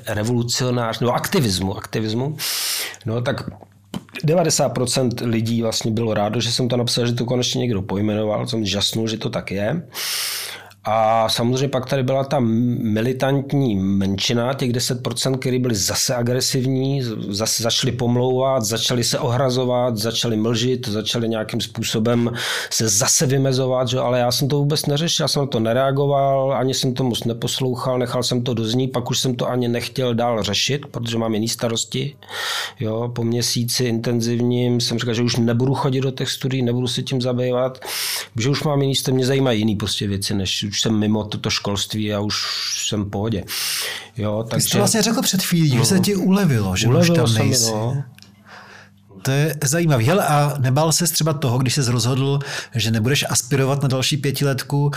[0.07, 2.37] revolucionář, nebo aktivismu, aktivismu,
[3.05, 3.49] no tak
[4.25, 8.65] 90% lidí vlastně bylo rádo, že jsem to napsal, že to konečně někdo pojmenoval, jsem
[8.65, 9.87] žasnul, že to tak je.
[10.83, 17.63] A samozřejmě pak tady byla ta militantní menšina, těch 10%, kteří byli zase agresivní, zase
[17.63, 22.31] začali pomlouvat, začali se ohrazovat, začali mlžit, začali nějakým způsobem
[22.69, 23.99] se zase vymezovat, že?
[23.99, 27.23] ale já jsem to vůbec neřešil, já jsem na to nereagoval, ani jsem to moc
[27.23, 31.33] neposlouchal, nechal jsem to dozní, pak už jsem to ani nechtěl dál řešit, protože mám
[31.33, 32.15] jiný starosti.
[32.79, 33.11] Jo?
[33.15, 37.21] Po měsíci intenzivním jsem říkal, že už nebudu chodit do těch studií, nebudu se tím
[37.21, 37.85] zabývat,
[38.39, 42.13] že už mám jiný, mě zajímají jiný prostě věci, než už jsem mimo toto školství
[42.13, 42.35] a už
[42.87, 43.43] jsem v pohodě.
[44.17, 44.63] Jo, takže...
[44.65, 47.33] Ty jsi to vlastně řekl před chvílí, no, že se ti ulevilo, že ulevilo už
[47.33, 47.65] tam nejsi.
[47.65, 48.03] Mi, no.
[49.21, 50.03] To je zajímavé.
[50.03, 52.39] Hele, a nebál se třeba toho, když jsi rozhodl,
[52.75, 54.91] že nebudeš aspirovat na další pětiletku,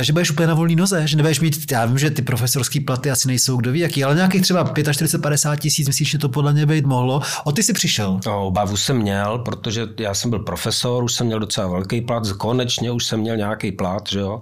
[0.00, 3.10] že budeš úplně na volný noze, že nebudeš mít, já vím, že ty profesorské platy
[3.10, 6.66] asi nejsou kdo ví jaký, ale nějakých třeba 45-50 tisíc myslíš, že to podle mě
[6.66, 7.22] být mohlo.
[7.44, 8.20] O ty si přišel?
[8.26, 12.32] No, obavu jsem měl, protože já jsem byl profesor, už jsem měl docela velký plat,
[12.32, 14.40] konečně už jsem měl nějaký plat, že jo.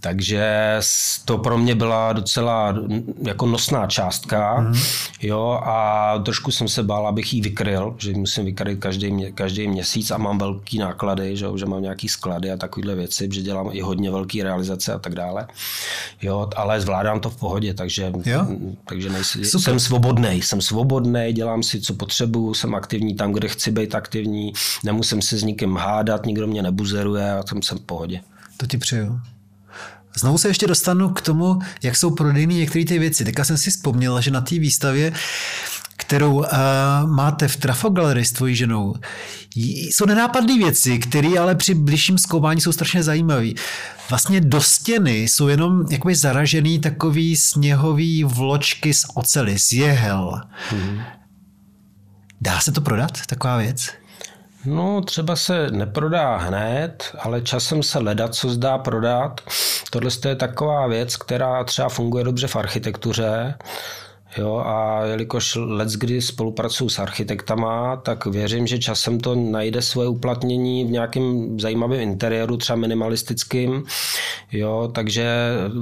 [0.00, 0.76] Takže
[1.24, 2.74] to pro mě byla docela
[3.22, 4.74] jako nosná částka, mm.
[5.22, 10.10] jo, a trošku jsem se bál, abych ji vykryl, že musím vykryt každý, každý měsíc
[10.10, 13.80] a mám velký náklady, že, že mám nějaký sklady a takovéhle věci, že dělám i
[13.80, 15.46] hodně velký realizace a tak dále.
[16.22, 18.46] Jo, ale zvládám to v pohodě, takže, jo?
[18.84, 23.70] takže nejsi, jsem svobodný, jsem svobodný, dělám si, co potřebuju, jsem aktivní tam, kde chci
[23.70, 24.52] být aktivní,
[24.84, 28.20] nemusím se s nikým hádat, nikdo mě nebuzeruje a jsem, jsem v pohodě.
[28.56, 29.20] To ti přeju.
[30.16, 33.24] Znovu se ještě dostanu k tomu, jak jsou prodejny některé ty věci.
[33.24, 35.12] Teďka jsem si vzpomněla, že na té výstavě
[35.96, 36.46] kterou uh,
[37.06, 38.94] máte v Trafalgar s tvojí ženou,
[39.54, 43.48] jsou nenápadné věci, které ale při bližším zkoumání jsou strašně zajímavé.
[44.10, 50.40] Vlastně do stěny jsou jenom jakoby zaražený takový sněhový vločky z ocely, z jehel.
[50.70, 51.02] Mm-hmm.
[52.40, 53.90] Dá se to prodat, taková věc?
[54.64, 59.40] No, třeba se neprodá hned, ale časem se leda, co zdá prodat.
[59.90, 63.54] Tohle je taková věc, která třeba funguje dobře v architektuře.
[64.38, 70.08] Jo, a jelikož let's kdy spolupracuju s architektama, tak věřím, že časem to najde svoje
[70.08, 73.84] uplatnění v nějakém zajímavém interiéru, třeba minimalistickým.
[74.52, 75.26] Jo, takže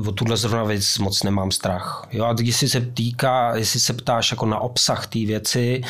[0.06, 2.08] o tuhle zrovna věc moc nemám strach.
[2.12, 5.82] Jo, a když se týká, jestli se ptáš jako na obsah té věci,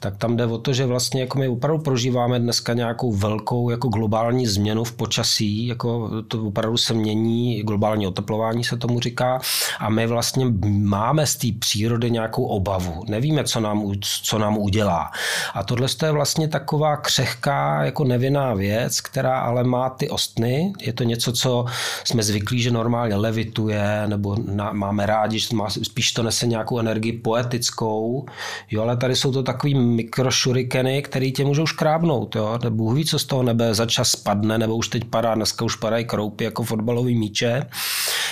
[0.00, 3.88] tak tam jde o to, že vlastně jako my opravdu prožíváme dneska nějakou velkou jako
[3.88, 9.40] globální změnu v počasí, jako to opravdu se mění, globální oteplování se tomu říká,
[9.78, 13.04] a my vlastně máme z té přírody měli nějakou obavu.
[13.08, 13.92] Nevíme, co nám,
[14.22, 15.10] co nám udělá.
[15.54, 20.72] A tohle je vlastně taková křehká, jako nevinná věc, která ale má ty ostny.
[20.80, 21.64] Je to něco, co
[22.04, 26.78] jsme zvyklí, že normálně levituje, nebo na, máme rádi, že má, spíš to nese nějakou
[26.78, 28.26] energii poetickou.
[28.70, 32.36] Jo, ale tady jsou to takový mikrošurikeny, které tě můžou škrábnout.
[32.36, 32.58] Jo.
[32.70, 35.76] Bůh ví, co z toho nebe za čas spadne, nebo už teď padá, dneska už
[35.76, 37.66] padají kroupy jako fotbalový míče.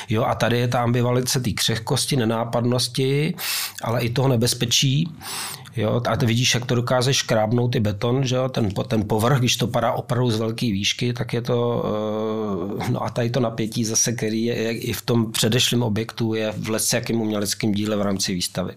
[0.08, 3.34] Jo, a tady je ta ambivalence té křehkosti, nenápadnosti
[3.82, 5.08] ale i toho nebezpečí.
[5.76, 9.38] Jo, a ty vidíš, jak to dokáže škrábnout i beton, že jo, ten, ten povrch,
[9.38, 11.84] když to padá opravdu z velké výšky, tak je to,
[12.80, 16.52] eh, no a tady to napětí zase, který je i v tom předešlém objektu, je
[16.52, 18.74] v jakým uměleckém díle v rámci výstavy.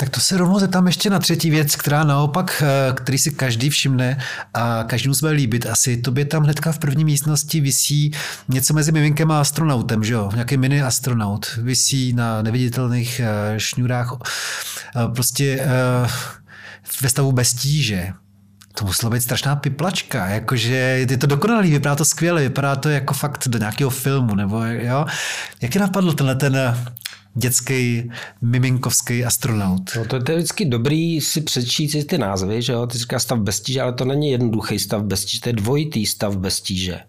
[0.00, 3.70] Tak to se rovnou zeptám ještě na třetí věc, která naopak, eh, který si každý
[3.70, 4.18] všimne
[4.54, 5.66] a každému se bude líbit.
[5.66, 8.10] Asi tobě tam hnedka v první místnosti visí
[8.48, 10.30] něco mezi miminkem a astronautem, že jo?
[10.34, 11.58] Nějaký mini astronaut.
[11.62, 14.16] Visí na neviditelných eh, šňůrách
[14.96, 15.66] eh, prostě
[17.02, 18.12] ve stavu bez tíže.
[18.74, 20.74] To musela být strašná piplačka, jakože
[21.10, 25.06] je to dokonalý, vypadá to skvěle, vypadá to jako fakt do nějakého filmu, nebo jo.
[25.60, 26.76] Jak je napadl tenhle ten
[27.34, 28.10] dětský
[28.42, 29.90] miminkovský astronaut.
[29.96, 33.60] No to je vždycky dobrý si přečíst ty názvy, že jo, ty říká stav bez
[33.60, 37.00] tíže, ale to není jednoduchý stav bez tíže, to je dvojitý stav bez tíže.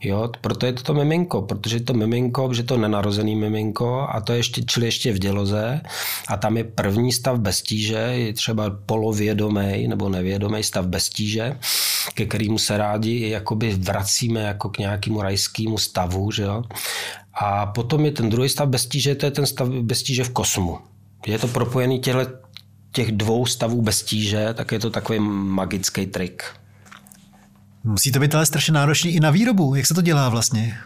[0.00, 4.20] Jo, proto je to to miminko, protože je to miminko, že to nenarozený miminko a
[4.20, 5.80] to je ještě, čili ještě v děloze
[6.28, 11.56] a tam je první stav bez tíže, je třeba polovědomý nebo nevědomý stav bez tíže,
[12.14, 16.62] ke kterému se rádi jakoby vracíme jako k nějakému rajskému stavu, že jo.
[17.34, 20.30] A potom je ten druhý stav bez tíže, to je ten stav bez tíže v
[20.30, 20.78] kosmu.
[21.26, 22.26] Je to propojený těhle,
[22.92, 26.44] těch dvou stavů bez tíže, tak je to takový magický trik.
[27.84, 29.74] Musí to být ale strašně náročný i na výrobu.
[29.74, 30.78] Jak se to dělá vlastně?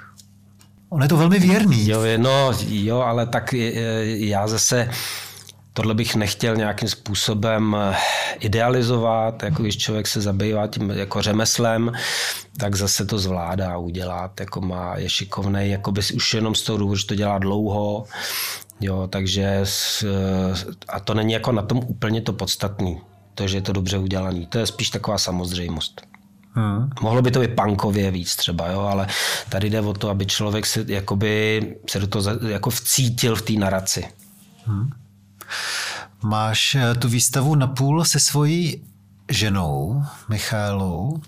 [0.89, 1.89] On je to velmi věrný.
[1.89, 4.91] Jo, no, jo, ale tak já zase
[5.77, 7.97] tohle bych nechtěl nějakým způsobem eh,
[8.41, 11.93] idealizovat, jako když člověk se zabývá tím jako řemeslem,
[12.59, 16.79] tak zase to zvládá udělat, jako má, je šikovný, jako bys už jenom z toho
[16.79, 18.05] důvodu, že to dělá dlouho,
[18.81, 20.07] jo, takže eh,
[20.89, 23.01] a to není jako na tom úplně to podstatný,
[23.35, 26.03] to, že je to dobře udělaný, to je spíš taková samozřejmost.
[26.53, 26.91] Hmm.
[27.01, 29.07] Mohlo by to být punkově víc třeba, jo, ale
[29.49, 33.53] tady jde o to, aby člověk se, jakoby, se do toho jako vcítil v té
[33.53, 34.05] naraci.
[34.65, 34.91] Hmm.
[36.23, 38.85] Máš eh, tu výstavu na půl se svojí
[39.31, 41.21] ženou, Michálou.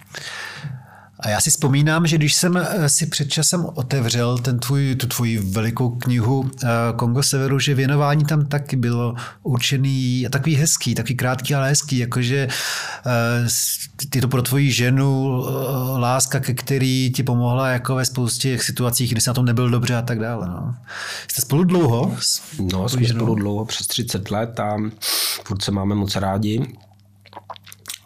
[1.21, 5.07] A já si vzpomínám, že když jsem eh, si před časem otevřel ten tvůj, tu
[5.07, 11.17] tvoji velikou knihu eh, Kongo Severu, že věnování tam taky bylo určený, takový hezký, takový
[11.17, 12.49] krátký, ale hezký, jakože
[13.07, 13.49] eh,
[14.15, 15.43] je to pro tvoji ženu
[15.97, 19.97] láska, ke který ti pomohla jako ve spoustě situacích, kdy jsi na tom nebyl dobře
[19.97, 20.49] a tak dále.
[20.49, 20.75] No.
[21.31, 22.17] Jste spolu dlouho?
[22.73, 24.77] No, jsme spolu dlouho, přes 30 let a
[25.45, 26.67] furt se máme moc rádi.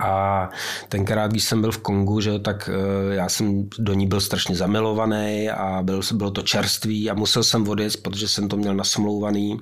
[0.02, 0.50] A
[0.88, 4.56] tenkrát, když jsem byl v Kongu, že, tak eh, já jsem do ní byl strašně
[4.56, 9.58] zamilovaný a byl, bylo to čerstvý a musel jsem odjet, protože jsem to měl nasmlouvaný.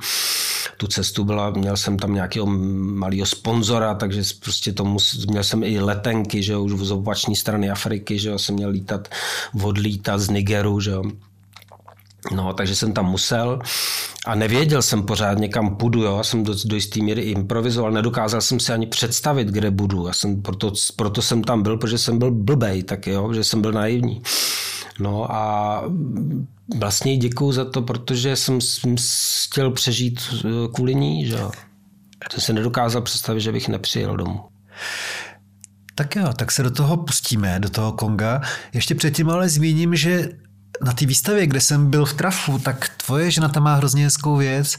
[0.76, 2.46] Tu cestu byla, měl jsem tam nějakého
[2.80, 7.70] malého sponzora, takže prostě to mus, měl jsem i letenky, že už z opační strany
[7.70, 9.08] Afriky, že jsem měl lítat,
[9.62, 10.92] odlítat z Nigeru, že
[12.34, 13.58] No, takže jsem tam musel
[14.26, 16.02] a nevěděl jsem pořádně, kam půjdu.
[16.02, 16.16] Jo.
[16.16, 20.06] Já jsem do, do jisté míry improvizoval, nedokázal jsem si ani představit, kde budu.
[20.06, 23.62] Já jsem, proto, proto jsem tam byl, protože jsem byl blbej, tak jo, že jsem
[23.62, 24.22] byl naivní.
[24.98, 25.82] No a
[26.78, 28.96] vlastně děkuju za to, protože jsem, jsem
[29.50, 31.50] chtěl přežít eh, kvůli ní, že jo.
[32.34, 34.40] To se nedokázal představit, že bych nepřijel domů.
[35.94, 38.40] Tak jo, tak se do toho pustíme, do toho Konga.
[38.72, 40.28] Ještě předtím ale zmíním, že
[40.84, 44.36] na té výstavě, kde jsem byl v trafu, tak tvoje žena tam má hrozně hezkou
[44.36, 44.76] věc,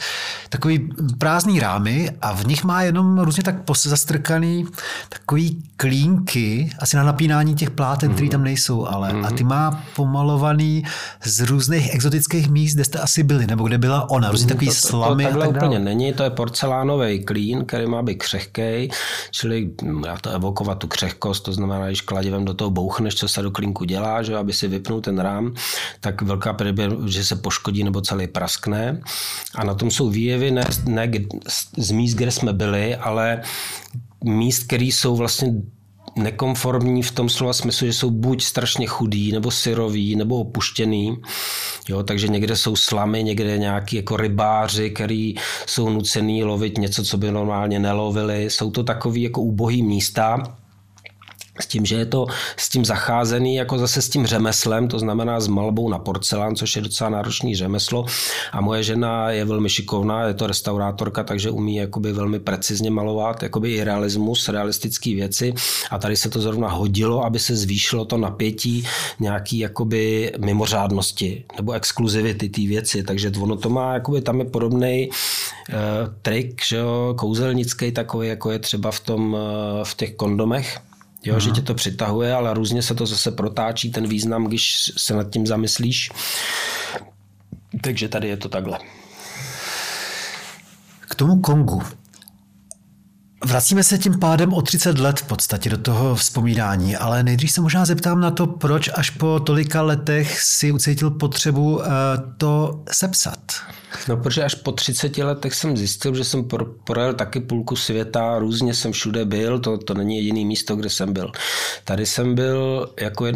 [0.49, 4.65] takový prázdný rámy a v nich má jenom různě tak zastrkaný
[5.09, 8.15] takový klínky, asi na napínání těch pláten, mm.
[8.15, 9.25] které tam nejsou, ale mm.
[9.25, 10.83] a ty má pomalovaný
[11.23, 14.73] z různých exotických míst, kde jste asi byli, nebo kde byla ona, různě takový to,
[14.73, 15.23] to, slamy.
[15.23, 18.89] To, to takhle tak úplně není, to je porcelánový klín, který má být křehký,
[19.31, 23.27] čili hm, já to evokovat tu křehkost, to znamená, když kladivem do toho bouchneš, co
[23.27, 25.53] se do klínku dělá, že aby si vypnul ten rám,
[25.99, 29.01] tak velká pravděpodobnost, že se poškodí nebo celý praskne.
[29.55, 31.11] A na tom jsou výjevy ne, ne
[31.77, 33.41] z míst, kde jsme byli, ale
[34.23, 35.53] míst, které jsou vlastně
[36.15, 41.17] nekonformní v tom slova smyslu, že jsou buď strašně chudý, nebo syrový, nebo opuštěný.
[41.89, 47.17] Jo, takže někde jsou slamy, někde nějaký jako rybáři, který jsou nucený lovit něco, co
[47.17, 48.49] by normálně nelovili.
[48.49, 50.57] Jsou to takový jako úbohý místa,
[51.59, 55.39] s tím, že je to s tím zacházený jako zase s tím řemeslem, to znamená
[55.39, 58.05] s malbou na porcelán, což je docela náročný řemeslo.
[58.51, 63.43] A moje žena je velmi šikovná, je to restaurátorka, takže umí jakoby velmi precizně malovat,
[63.43, 65.53] jakoby i realismus, realistické věci.
[65.91, 68.87] A tady se to zrovna hodilo, aby se zvýšilo to napětí
[69.19, 73.03] nějaký jakoby mimořádnosti nebo exkluzivity té věci.
[73.03, 75.75] Takže ono to má, jakoby tam je podobný uh,
[76.21, 79.39] trik, že jo, kouzelnický takový, jako je třeba v, tom, uh,
[79.83, 80.77] v těch kondomech,
[81.23, 85.13] Jo, že tě to přitahuje, ale různě se to zase protáčí ten význam, když se
[85.13, 86.09] nad tím zamyslíš.
[87.81, 88.79] Takže tady je to takhle.
[90.99, 91.81] K tomu Kongu.
[93.45, 97.61] Vracíme se tím pádem o 30 let v podstatě do toho vzpomínání, ale nejdřív se
[97.61, 101.87] možná zeptám na to, proč až po tolika letech si ucítil potřebu eh,
[102.37, 103.39] to sepsat.
[104.07, 106.47] No, protože až po 30 letech jsem zjistil, že jsem
[106.83, 111.13] projel taky půlku světa, různě jsem všude byl, to, to není jediný místo, kde jsem
[111.13, 111.31] byl.
[111.83, 113.35] Tady jsem byl jako jed,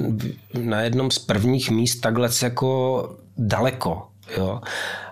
[0.54, 4.62] na jednom z prvních míst takhle jako daleko, jo.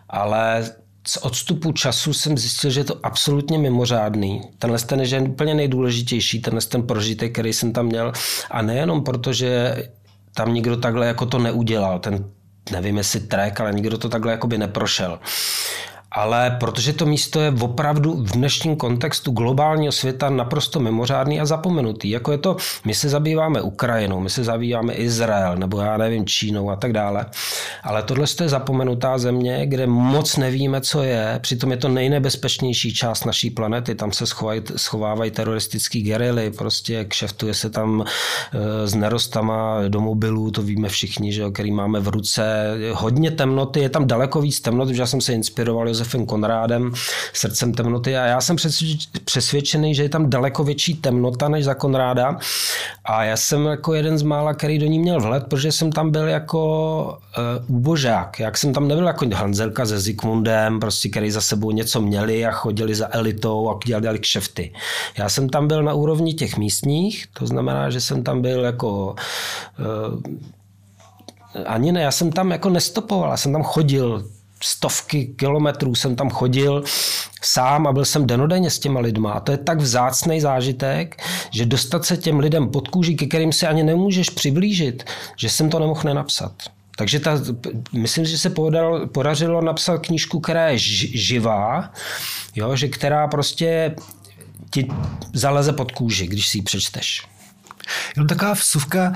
[0.09, 0.65] Ale
[1.07, 4.41] z odstupu času jsem zjistil, že je to absolutně mimořádný.
[4.59, 8.13] Tenhle ten je úplně nejdůležitější, tenhle ten prožitek, který jsem tam měl.
[8.51, 9.75] A nejenom proto, že
[10.35, 12.25] tam nikdo takhle jako to neudělal, ten
[12.71, 15.19] nevím jestli track, ale nikdo to takhle jakoby neprošel
[16.13, 22.09] ale protože to místo je opravdu v dnešním kontextu globálního světa naprosto mimořádný a zapomenutý.
[22.09, 26.69] Jako je to, my se zabýváme Ukrajinou, my se zabýváme Izrael, nebo já nevím, Čínou
[26.69, 27.25] a tak dále.
[27.83, 31.39] Ale tohle je zapomenutá země, kde moc nevíme, co je.
[31.41, 33.95] Přitom je to nejnebezpečnější část naší planety.
[33.95, 38.05] Tam se schovají, schovávají teroristický gerily, prostě kšeftuje se tam
[38.53, 42.73] e, s nerostama do mobilů, to víme všichni, že, který máme v ruce.
[42.93, 46.93] Hodně temnoty, je tam daleko víc temnoty, že já jsem se inspiroval Josefem Konrádem,
[47.33, 48.55] Srdcem temnoty a já jsem
[49.25, 52.37] přesvědčený, že je tam daleko větší temnota než za Konráda
[53.05, 56.11] a já jsem jako jeden z mála, který do ní měl vhled, protože jsem tam
[56.11, 57.19] byl jako
[57.67, 58.39] uh, úbožák.
[58.39, 62.51] Jak jsem tam nebyl jako Hanzelka se Zikmundem, prostě, který za sebou něco měli a
[62.51, 64.73] chodili za elitou a dělali kšefty.
[65.17, 69.15] Já jsem tam byl na úrovni těch místních, to znamená, že jsem tam byl jako
[69.79, 70.19] uh,
[71.65, 74.25] ani ne, já jsem tam jako nestopoval, já jsem tam chodil
[74.63, 76.83] stovky kilometrů jsem tam chodil
[77.41, 79.31] sám a byl jsem denodenně s těma lidma.
[79.31, 81.21] A to je tak vzácný zážitek,
[81.51, 85.03] že dostat se těm lidem pod kůži, ke kterým si ani nemůžeš přiblížit,
[85.37, 86.53] že jsem to nemohl nenapsat.
[86.97, 87.39] Takže ta,
[87.93, 91.91] myslím, že se podařilo, podařilo napsat knížku, která je živá,
[92.55, 93.95] jo, že která prostě
[94.69, 94.87] ti
[95.33, 97.21] zaleze pod kůži, když si ji přečteš.
[98.15, 99.13] Jenom taková vsuvka,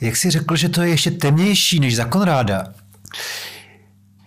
[0.00, 2.64] jak jsi řekl, že to je ještě temnější než za Konráda,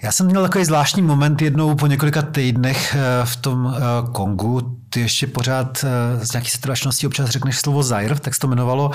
[0.03, 4.77] já jsem měl takový zvláštní moment jednou po několika týdnech eh, v tom eh, Kongu.
[4.89, 8.91] Ty ještě pořád eh, z nějaký setrvačnosti občas řekneš slovo Zaire, tak se to jmenovalo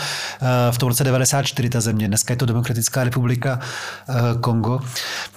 [0.70, 2.08] v tom roce 94 ta země.
[2.08, 3.60] Dneska je to Demokratická republika
[4.40, 4.80] Kongo.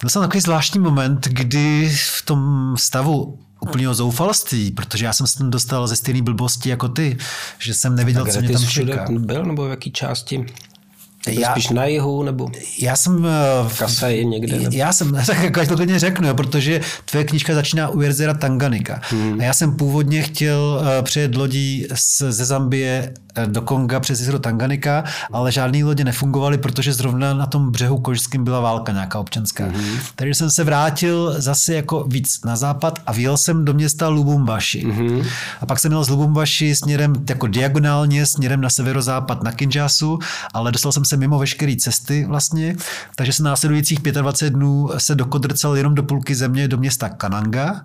[0.01, 5.37] Byl jsem takový zvláštní moment, kdy v tom stavu úplného zoufalství, protože já jsem se
[5.37, 7.17] tam dostal ze stejné blbosti jako ty,
[7.59, 9.05] že jsem neviděl, co mě tam čeká.
[9.09, 10.45] byl nebo v jaký části?
[11.27, 13.27] Já, spíš na jihu, nebo já jsem
[13.67, 14.59] v Kasaji někde?
[14.59, 14.77] Nebo?
[14.77, 19.01] Já jsem, tak jako to klidně řeknu, protože tvoje knížka začíná u jezera Tanganika.
[19.09, 19.39] Hmm.
[19.39, 21.87] A já jsem původně chtěl uh, přijet lodí
[22.19, 27.45] ze Zambie Eh, do Konga přes jezero Tanganika, ale žádné lodě nefungovaly, protože zrovna na
[27.45, 29.67] tom břehu Kožským byla válka nějaká občanská.
[29.67, 29.99] Mm-hmm.
[30.15, 34.85] Takže jsem se vrátil zase jako víc na západ a vyjel jsem do města Lubumbashi.
[34.85, 35.25] Mm-hmm.
[35.61, 40.19] A pak jsem měl z Lubumbashi směrem jako diagonálně směrem na severozápad na Kinjasu,
[40.53, 42.75] ale dostal jsem se mimo veškeré cesty vlastně,
[43.15, 47.83] takže jsem následujících 25 dnů se dokodrcel jenom do půlky země do města Kananga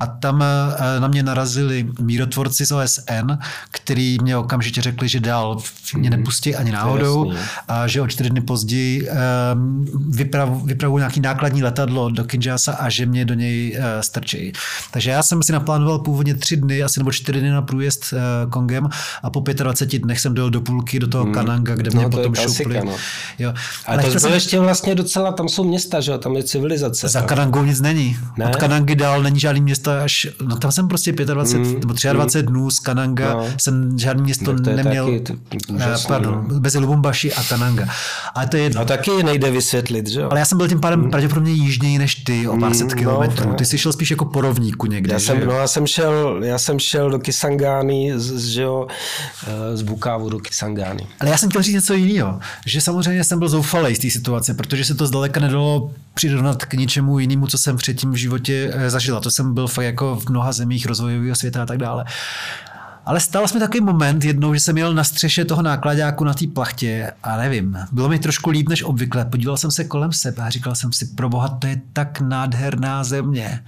[0.00, 3.32] a tam eh, na mě narazili mírotvorci z OSN,
[3.70, 5.58] který mě okamžitě řekli, že dál
[5.94, 6.18] mě mhm.
[6.18, 7.32] nepustí ani náhodou
[7.68, 9.86] a že o čtyři dny později ehm,
[10.64, 14.52] vypravují nějaký nákladní letadlo do Kinshasa a že mě do něj eh, strčí.
[14.90, 18.50] Takže já jsem si naplánoval původně tři dny, asi nebo čtyři dny na průjezd eh,
[18.50, 18.88] Kongem
[19.22, 21.34] a po 25 dnech jsem dojel do půlky do toho hmm.
[21.34, 22.80] Kananga, kde mě no, potom šupli.
[22.84, 22.92] No.
[23.38, 23.54] Jo.
[23.86, 24.32] Ale, Ale to jsem...
[24.32, 27.08] ještě vlastně docela, tam jsou města, že jo, tam je civilizace.
[27.08, 28.18] Za Kanangou nic není.
[28.36, 28.46] Ne?
[28.46, 32.38] Od Kanangy dál není žádný město až, no tam jsem prostě 25 mm, nebo 23
[32.38, 32.46] mm.
[32.46, 33.46] dnů z Kananga, no.
[33.56, 36.60] jsem žádný město to neměl, taky, úžasný, pardon, no.
[36.60, 37.88] mezi Lubumbashi a Kananga.
[38.34, 40.28] Ale to je No taky nejde vysvětlit, že jo?
[40.30, 41.10] Ale já jsem byl tím pádem mm.
[41.10, 43.48] pravděpodobně jižněji než ty, o pár mm, set no, kilometrů.
[43.48, 45.46] No, ty jsi šel spíš jako po rovníku někde, já jsem, že?
[45.46, 48.86] No já jsem šel, já jsem šel do Kisangány, z, že jo,
[49.46, 51.06] eh, z Bukávu do Kisangány.
[51.20, 54.54] Ale já jsem chtěl říct něco jiného, že samozřejmě jsem byl zoufalý z té situace,
[54.54, 58.90] protože se to zdaleka nedalo přirovnat k ničemu jinému, co jsem předtím v životě eh,
[58.90, 59.20] zažila.
[59.20, 62.04] To jsem byl fakt jako v mnoha zemích rozvojového světa a tak dále.
[63.06, 66.34] Ale stal se mi takový moment jednou, že jsem jel na střeše toho nákladáku na
[66.34, 69.24] té plachtě a nevím, bylo mi trošku líp než obvykle.
[69.24, 73.64] Podíval jsem se kolem sebe a říkal jsem si, proboha, to je tak nádherná země.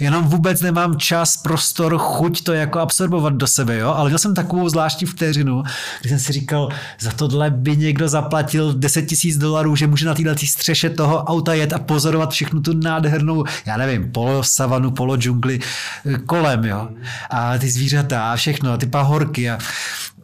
[0.00, 3.88] Jenom vůbec nemám čas, prostor, chuť to jako absorbovat do sebe, jo?
[3.88, 5.62] Ale měl jsem takovou zvláštní vteřinu,
[6.00, 6.68] kdy jsem si říkal,
[7.00, 11.54] za tohle by někdo zaplatil 10 tisíc dolarů, že může na této střeše toho auta
[11.54, 15.60] jet a pozorovat všechnu tu nádhernou, já nevím, polo savanu, polo džungli
[16.26, 16.88] kolem, jo?
[17.30, 19.58] A ty zvířata a všechno všechno, a ty pahorky a,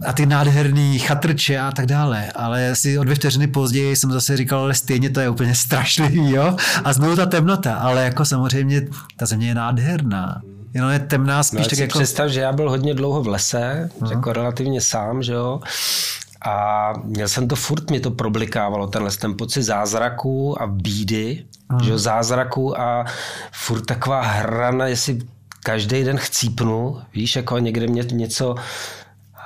[0.07, 2.33] a ty nádherný chatrče a tak dále.
[2.33, 6.31] Ale asi o dvě vteřiny později jsem zase říkal, ale stejně to je úplně strašlivý,
[6.31, 6.57] jo?
[6.85, 8.83] A znovu ta temnota, ale jako samozřejmě
[9.17, 10.43] ta země je nádherná.
[10.75, 11.99] Jenom je temná spíš no, tak jako...
[11.99, 14.11] Představ, že já byl hodně dlouho v lese, uh-huh.
[14.11, 15.61] jako relativně sám, že jo?
[16.47, 21.85] A měl jsem to furt, mě to problikávalo, tenhle ten pocit zázraku a bídy, uh-huh.
[21.85, 23.05] že jo, zázraku a
[23.53, 25.19] furt taková hrana, jestli
[25.65, 28.55] každý den chcípnu, víš, jako někde mě něco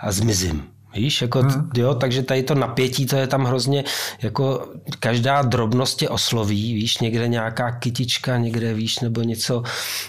[0.03, 0.63] a zmizím.
[0.95, 1.71] Víš, jako, hmm.
[1.77, 3.85] jo, takže tady to napětí, to je tam hrozně,
[4.23, 4.69] jako
[5.01, 9.63] každá drobnost tě osloví, víš, někde nějaká kytička, někde, víš, nebo něco,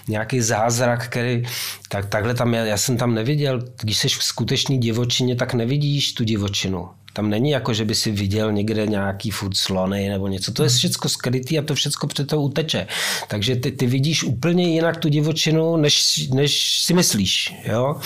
[0.08, 1.42] nějaký zázrak, který,
[1.88, 6.12] tak takhle tam, já, já jsem tam neviděl, když jsi v skutečný divočině, tak nevidíš
[6.12, 6.88] tu divočinu.
[7.12, 10.52] Tam není jako, že by si viděl někde nějaký food slony nebo něco.
[10.52, 12.86] To je všechno skrytý a to všechno před to uteče.
[13.28, 17.54] Takže ty, ty vidíš úplně jinak tu divočinu, než, než si myslíš.
[17.64, 17.96] Jo?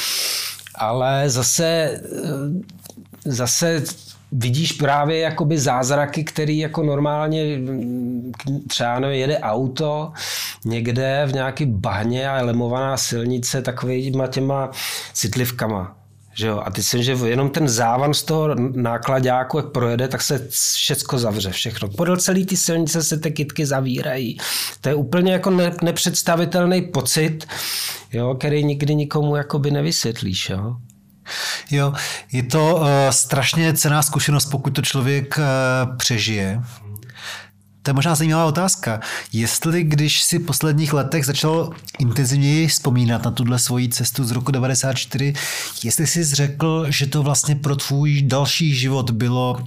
[0.75, 2.01] Ale zase, eh,
[3.25, 3.83] zase
[4.33, 8.33] vidíš právě jakoby zázraky, který jako normálně mm,
[8.69, 10.12] třeba nevím, jede auto
[10.64, 14.71] někde v nějaký bahně a je lemovaná silnice takovýma těma
[15.12, 15.97] citlivkama.
[16.35, 16.62] Že jo?
[16.64, 21.18] A ty si, že jenom ten závan z toho nákladáku, jak projede, tak se všecko
[21.18, 21.88] zavře, všechno.
[21.88, 24.38] Podle celé ty silnice se ty kytky zavírají.
[24.81, 27.47] To je úplně jako ne, nepředstavitelný pocit,
[28.12, 30.51] jo, který nikdy nikomu jakoby nevysvětlíš.
[30.51, 30.77] Jo?
[31.70, 31.92] Jo,
[32.33, 36.61] je to uh, strašně cená zkušenost, pokud to člověk uh, přežije.
[37.85, 39.01] To je možná zajímavá otázka.
[39.33, 44.53] Jestli když si v posledních letech začal intenzivněji vzpomínat na tuhle svoji cestu z roku
[44.53, 45.35] 94,
[45.85, 49.62] jestli jsi řekl, že to vlastně pro tvůj další život bylo uh,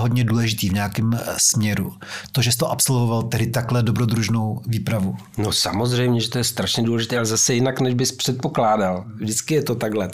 [0.00, 1.94] hodně důležitý v nějakém uh, směru.
[2.32, 5.16] To, že jsi to absolvoval tedy takhle dobrodružnou výpravu.
[5.38, 9.04] No samozřejmě, že to je strašně důležité, ale zase jinak, než bys předpokládal.
[9.16, 10.08] Vždycky je to takhle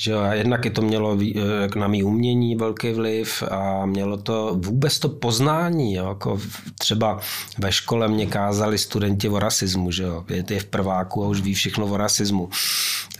[0.00, 4.56] Že jo, jednak je to mělo eh, na mý umění velký vliv a mělo to
[4.64, 5.94] vůbec to poznání.
[5.94, 6.40] Jo, jako
[6.78, 7.20] třeba
[7.58, 11.40] ve škole mě kázali studenti o rasismu, že jo, je, je v prváku a už
[11.40, 12.48] ví všechno o rasismu.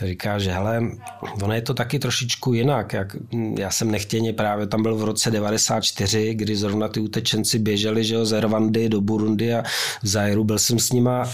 [0.05, 0.81] Říká, že hele,
[1.43, 2.93] ono je to taky trošičku jinak.
[2.93, 3.15] Jak,
[3.57, 8.15] já jsem nechtěně právě tam byl v roce 94, kdy zrovna ty utečenci běželi že
[8.15, 9.63] jo, z Rwandy do Burundi a
[10.03, 11.29] v Zairu byl jsem s nima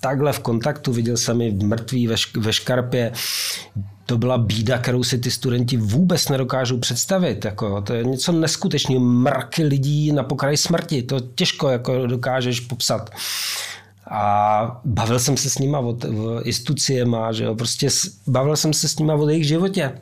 [0.00, 3.12] takhle v kontaktu, viděl jsem je mrtví ve, ve škarpě,
[4.08, 7.44] to byla bída, kterou si ty studenti vůbec nedokážou představit.
[7.44, 9.00] Jako, to je něco neskutečného.
[9.00, 11.02] Mraky lidí na pokraji smrti.
[11.02, 13.10] To těžko jako dokážeš popsat.
[14.10, 17.54] A bavil jsem se s nima o, o istuciema, že jo?
[17.54, 17.88] Prostě
[18.26, 19.92] bavil jsem se s nima o jejich životě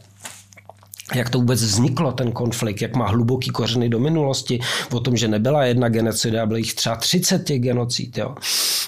[1.14, 4.60] jak to vůbec vzniklo, ten konflikt, jak má hluboký kořeny do minulosti,
[4.92, 8.34] o tom, že nebyla jedna genocida, bylo jich třeba 30 těch genocid, jo.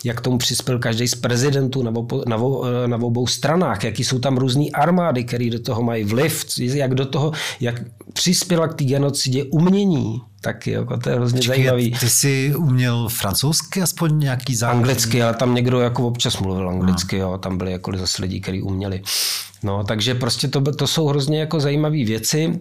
[0.04, 2.36] jak tomu přispěl každý z prezidentů na, obou, na,
[2.86, 7.06] na obou stranách, jaký jsou tam různé armády, které do toho mají vliv, jak do
[7.06, 11.90] toho, jak přispěla k té genocidě umění, tak jo, jako to je hrozně Počkej, zajímavý.
[12.00, 14.78] Ty jsi uměl francouzsky aspoň nějaký základ?
[14.78, 17.22] Anglicky, ale tam někdo jako občas mluvil anglicky, no.
[17.30, 19.02] jo, tam byli jako zase lidi, kteří uměli.
[19.62, 22.60] No, takže prostě to, to jsou hrozně jako zajímavé věci,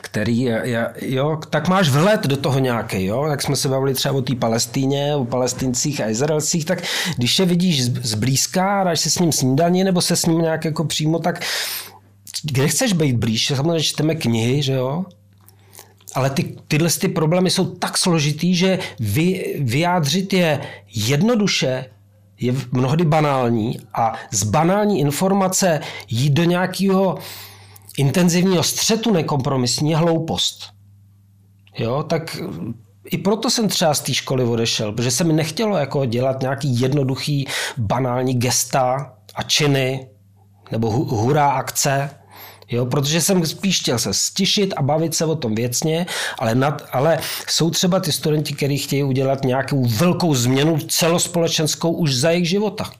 [0.00, 0.48] který,
[1.02, 4.34] jo, tak máš vhled do toho nějaký, jo, jak jsme se bavili třeba o té
[4.34, 6.82] Palestíně, o palestincích a Izraelcích, tak
[7.16, 10.84] když je vidíš zblízka, dáš se s ním snídaní nebo se s ním nějak jako
[10.84, 11.44] přímo, tak
[12.42, 13.46] kde chceš být blíž?
[13.46, 15.04] Samozřejmě čteme knihy, že jo,
[16.14, 20.60] ale ty, tyhle ty problémy jsou tak složitý, že vy, vyjádřit je
[20.94, 21.84] jednoduše
[22.40, 27.18] je mnohdy banální a z banální informace jít do nějakého
[27.96, 30.70] intenzivního střetu nekompromisní je hloupost.
[31.78, 32.36] Jo, tak
[33.10, 36.80] i proto jsem třeba z té školy odešel, protože se mi nechtělo jako dělat nějaký
[36.80, 37.46] jednoduchý
[37.78, 40.08] banální gesta a činy
[40.72, 42.10] nebo hurá akce,
[42.70, 46.06] Jo, protože jsem spíš chtěl se stišit a bavit se o tom věcně,
[46.38, 52.14] ale, nad, ale jsou třeba ty studenti, kteří chtějí udělat nějakou velkou změnu celospolečenskou už
[52.14, 52.90] za jejich života.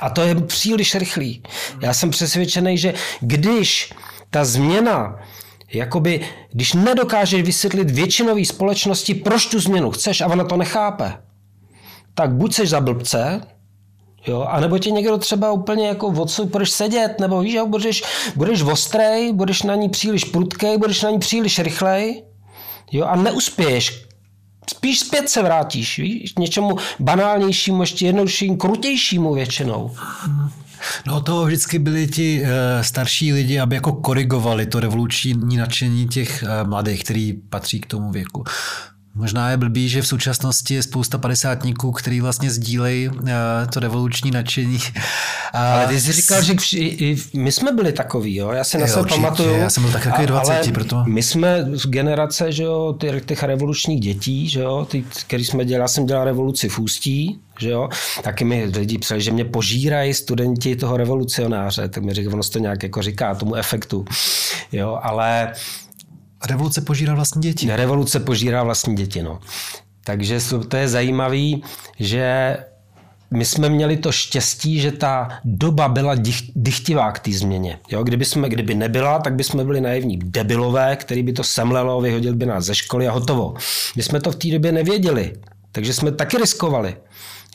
[0.00, 1.42] A to je příliš rychlý.
[1.80, 3.92] Já jsem přesvědčený, že když
[4.30, 5.18] ta změna
[5.72, 6.20] Jakoby,
[6.52, 11.12] když nedokážeš vysvětlit většinové společnosti, proč tu změnu chceš a ona to nechápe,
[12.14, 13.40] tak buď seš za blbce,
[14.26, 18.02] Jo, a nebo tě někdo třeba úplně jako odsud budeš sedět, nebo víš, budeš,
[18.36, 22.24] budeš ostrej, budeš na ní příliš prudkej, budeš na ní příliš rychlej,
[22.92, 24.04] jo, a neuspěješ.
[24.70, 29.90] Spíš zpět se vrátíš, víš, něčemu banálnějšímu, ještě jednoduššímu, krutějšímu většinou.
[31.06, 32.48] No to vždycky byli ti uh,
[32.82, 38.10] starší lidi, aby jako korigovali to revoluční nadšení těch uh, mladých, který patří k tomu
[38.10, 38.44] věku.
[39.20, 43.16] Možná je blbý, že v současnosti je spousta padesátníků, který vlastně sdílejí uh,
[43.72, 44.78] to revoluční nadšení.
[45.52, 48.50] Ale ty jsi říkal, že vši, i my jsme byli takový, jo?
[48.50, 49.54] Já si na sebe pamatuju.
[49.54, 51.04] Já jsem byl tak takový 20, ale proto.
[51.06, 55.64] My jsme z generace, že jo, těch, těch revolučních dětí, že jo, ty, který jsme
[55.64, 57.88] dělali, já jsem dělal revoluci v Ústí, že jo,
[58.22, 62.58] taky mi lidi psali, že mě požírají studenti toho revolucionáře, tak mi říká, ono to
[62.58, 64.04] nějak jako říká tomu efektu,
[64.72, 65.52] jo, ale
[66.48, 67.76] Revoluce požírá vlastní děti.
[67.76, 69.40] Revoluce požírá vlastní děti, no.
[70.04, 70.38] Takže
[70.68, 71.50] to je zajímavé,
[71.98, 72.56] že
[73.30, 76.14] my jsme měli to štěstí, že ta doba byla
[76.56, 77.78] dychtivá k té změně.
[77.90, 82.00] Jo, kdyby, jsme, kdyby nebyla, tak by jsme byli naivní debilové, který by to semlelo,
[82.00, 83.54] vyhodil by nás ze školy a hotovo.
[83.96, 85.32] My jsme to v té době nevěděli,
[85.72, 86.96] takže jsme taky riskovali.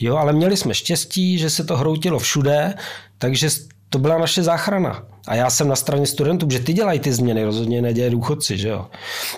[0.02, 2.74] Jo, ale měli jsme štěstí, že se to hroutilo všude,
[3.18, 3.50] takže
[3.90, 5.06] to byla naše záchrana.
[5.28, 8.70] A já jsem na straně studentů, že ty dělají ty změny, rozhodně nedělají důchodci, že
[8.70, 8.86] jo.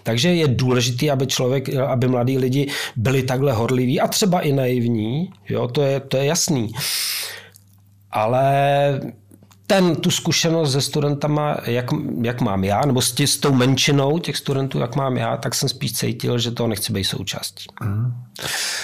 [0.03, 5.29] Takže je důležité, aby člověk, aby mladí lidi byli takhle horliví a třeba i naivní,
[5.49, 6.71] jo, to je, to je jasný.
[8.11, 9.01] Ale
[9.67, 11.85] ten, tu zkušenost se studentama, jak,
[12.21, 15.55] jak mám já, nebo s, tě, s tou menšinou těch studentů, jak mám já, tak
[15.55, 17.65] jsem spíš cítil, že to nechci být součástí.
[17.83, 18.13] Mm.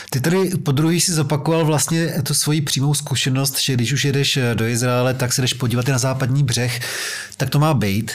[0.10, 4.40] Ty tady po druhý si zopakoval vlastně tu svoji přímou zkušenost, že když už jedeš
[4.54, 6.80] do Izraele, tak se jdeš podívat i na západní břeh,
[7.38, 8.12] tak to má být.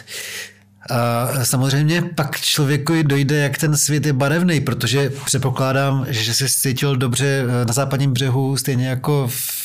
[0.91, 6.97] A samozřejmě pak člověku dojde, jak ten svět je barevný, protože předpokládám, že se cítil
[6.97, 9.58] dobře na západním břehu, stejně jako v,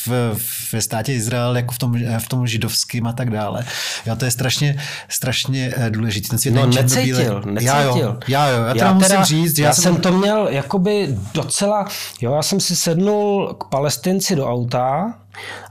[0.73, 3.65] ve státě Izrael, jako v tom, v tom židovském a tak dále.
[4.05, 4.79] Jo, to je strašně,
[5.09, 6.29] strašně eh, důležitý.
[6.29, 7.61] Ten svět no necítil, necítil.
[7.61, 9.59] Já jo, já, jo, já, já musím říct.
[9.59, 11.87] Já, já jsem to měl jakoby docela,
[12.21, 15.13] jo, já jsem si sednul k palestinci do auta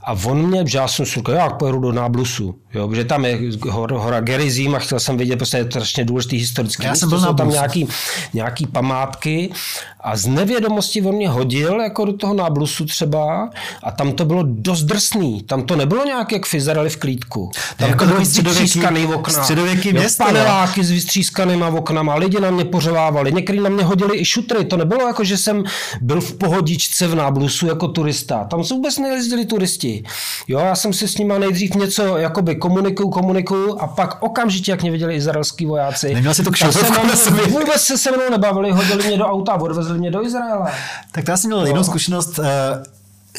[0.03, 3.25] A on mě, že já jsem si říkal, jak pojedu do Náblusu, jo, protože tam
[3.25, 3.39] je
[3.69, 7.09] hora, hora Gerizim a chtěl jsem vidět, prostě je to strašně důležitý historický Já jsem
[7.09, 7.87] byl na jsou tam nějaký,
[8.33, 9.51] nějaký památky
[9.99, 13.49] a z nevědomosti on mě hodil jako do toho Náblusu třeba
[13.83, 17.51] a tam to bylo dost drsný, tam to nebylo nějak jak v Izraeli v klídku.
[17.77, 19.33] Tam jako to bylo vystřískaný okna.
[19.33, 24.19] středověký Jo, město, Paneláky s vystřískanýma oknama, lidi na mě pořevávali, někteří na mě hodili
[24.19, 25.63] i šutry, to nebylo jako, že jsem
[26.01, 28.43] byl v pohodičce v Náblusu jako turista.
[28.43, 30.03] Tam se vůbec nejezdili turisti.
[30.47, 34.81] Jo, já jsem si s nimi nejdřív něco jakoby komunikuju, komunikuju a pak okamžitě, jak
[34.81, 37.45] mě viděli izraelský vojáci, Neměl jsi to kšeftovku na sobě.
[37.45, 40.71] vůbec se se mnou nebavili, hodili mě do auta a odvezli mě do Izraele.
[41.11, 42.39] Tak to já jsem měl jinou zkušenost.
[42.39, 42.83] eh,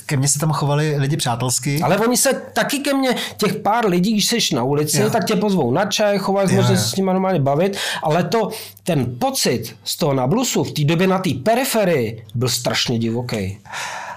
[0.06, 1.80] Ke mně se tam chovali lidi přátelsky.
[1.82, 5.10] Ale oni se taky ke mně, těch pár lidí, když jsi na ulici, Jo.
[5.10, 6.76] tak tě pozvou na čaj, chovají, můžeš jo.
[6.76, 8.48] se s nimi normálně bavit, ale to,
[8.84, 13.58] ten pocit z toho nablusu v té době na té periferii byl strašně divoký.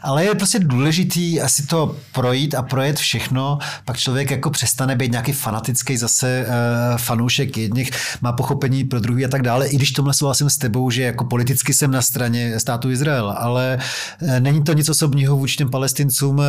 [0.01, 5.11] Ale je prostě důležitý asi to projít a projet všechno, pak člověk jako přestane být
[5.11, 7.91] nějaký fanatický zase uh, fanoušek jedných,
[8.21, 11.25] má pochopení pro druhý a tak dále, i když tomhle souhlasím s tebou, že jako
[11.25, 13.79] politicky jsem na straně státu Izrael, ale
[14.21, 16.45] uh, není to nic osobního vůči těm palestincům, uh,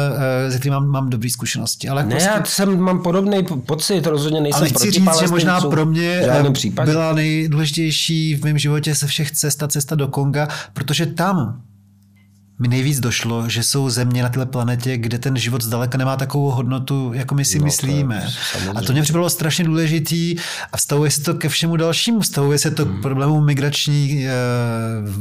[0.50, 1.88] se kterým mám, mám dobré zkušenosti.
[1.88, 5.28] Ale Ne, prostě, já jsem, mám podobný pocit, rozhodně nejsem ale chci proti říct, že
[5.28, 10.08] možná pro mě eh, byla nejdůležitější v mém životě ze všech cest a cesta do
[10.08, 11.62] Konga, protože tam
[12.58, 16.50] mi nejvíc došlo, že jsou země na této planetě, kde ten život zdaleka nemá takovou
[16.50, 18.28] hodnotu, jako my si No, to je myslíme.
[18.52, 18.80] samozřejmě.
[18.80, 20.36] A to mě připadalo strašně důležitý
[20.72, 22.20] a vztahuje se to ke všemu dalšímu.
[22.20, 22.98] Vztahuje se to Hmm.
[22.98, 24.26] k problému migrační,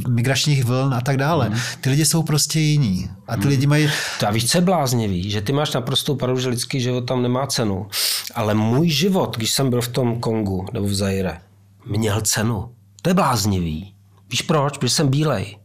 [0.04, 1.46] uh, migračních vln a tak dále.
[1.48, 1.58] Hmm.
[1.80, 3.10] Ty lidi jsou prostě jiní.
[3.28, 3.88] A ty lidi mají...
[4.20, 5.30] To a víš, co je bláznivý?
[5.30, 7.86] Že ty máš naprostou pravdu, že lidský život tam nemá cenu.
[8.34, 11.38] Ale můj život, když jsem byl v tom Kongu nebo v Zaire,
[11.86, 12.68] měl cenu.
[13.02, 13.92] To je bláznivý.
[14.30, 14.78] Víš proč?
[14.78, 15.56] Protože jsem bílej.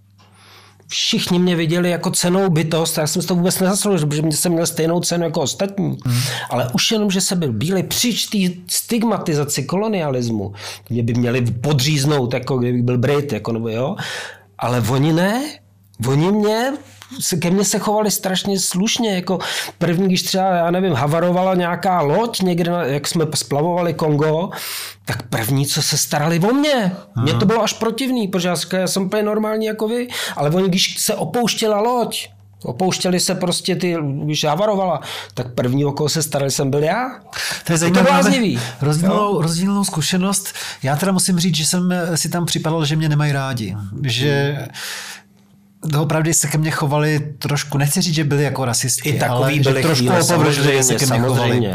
[0.88, 4.52] Všichni mě viděli jako cenou bytost, já jsem si to vůbec nezasloužil, protože mě jsem
[4.52, 5.98] měl stejnou cenu jako ostatní.
[6.06, 6.22] Hmm.
[6.50, 10.54] Ale už jenom, že jsem byl bílej, při té stigmatizaci kolonialismu,
[10.90, 13.96] mě by měli podříznout, jako kdybych byl Brit, jako nebo jo.
[14.60, 15.42] Ale oni ne,
[16.08, 16.74] oni mě
[17.20, 19.40] se, ke mně se chovali strašně slušně, jako
[19.78, 24.50] první, když třeba, já nevím, havarovala nějaká loď někde, jak jsme splavovali Kongo,
[25.06, 26.92] tak první, co se starali o mě.
[27.16, 31.00] Mně to bylo až protivný, protože já, jsem úplně normální jako vy, ale oni, když
[31.00, 32.30] se opouštěla loď,
[32.64, 35.02] opouštěli se prostě ty, když havarovala,
[35.34, 37.20] tak první, o koho se starali, jsem byl já.
[37.66, 38.10] To je zajímavé.
[38.82, 40.54] Rozdílnou, rozdílnou zkušenost.
[40.84, 43.76] Já teda musím říct, že jsem si tam připadal, že mě nemají rádi.
[44.04, 44.58] Že
[45.86, 49.54] Doopravdy se ke mně chovali trošku, nechci říct, že byli jako rasisti, I takový ale
[49.54, 51.72] že byli trošku chvíle, opovržlivě se ke mně chovali.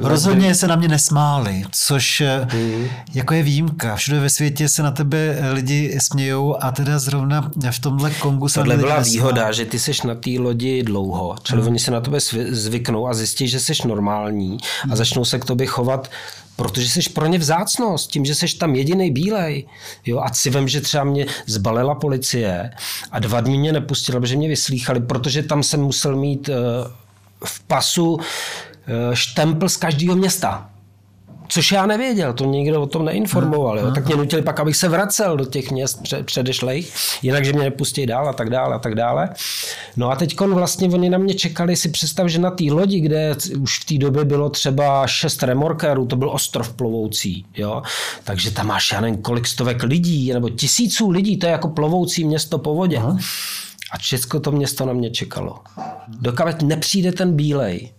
[0.00, 2.22] Rozhodně se na mě nesmáli, což
[2.54, 2.84] mm.
[3.14, 3.96] jako je výjimka.
[3.96, 8.54] Všude ve světě se na tebe lidi smějou a teda zrovna v tomhle Kongu se
[8.54, 9.10] Tohle byla nesmáli.
[9.10, 13.14] výhoda, že ty seš na té lodi dlouho, čili oni se na tebe zvyknou a
[13.14, 14.58] zjistí, že seš normální
[14.90, 16.10] a začnou se k tobě chovat
[16.58, 19.66] protože jsi pro ně vzácnost, tím, že jsi tam jediný bílej.
[20.06, 22.70] Jo, a si vem, že třeba mě zbalila policie
[23.10, 26.54] a dva dny mě nepustila, protože mě vyslýchali, protože tam jsem musel mít eh,
[27.44, 30.70] v pasu eh, štempl z každého města.
[31.48, 33.78] Což já nevěděl, to nikdo o tom neinformoval.
[33.78, 33.90] Jo.
[33.90, 36.92] Tak mě nutili pak, abych se vracel do těch měst pře- předešlejch,
[37.22, 39.28] jinak, že mě nepustí dál a tak dále a tak dále.
[39.96, 43.36] No a teď vlastně oni na mě čekali, si představ, že na té lodi, kde
[43.60, 47.82] už v té době bylo třeba šest remorkérů, to byl ostrov plovoucí, jo.
[48.24, 52.24] Takže tam máš, já nevím, kolik stovek lidí, nebo tisíců lidí, to je jako plovoucí
[52.24, 52.96] město po vodě.
[52.96, 53.18] Aha.
[53.92, 55.58] A Česko to město na mě čekalo.
[56.08, 57.90] Dokud nepřijde ten bílej,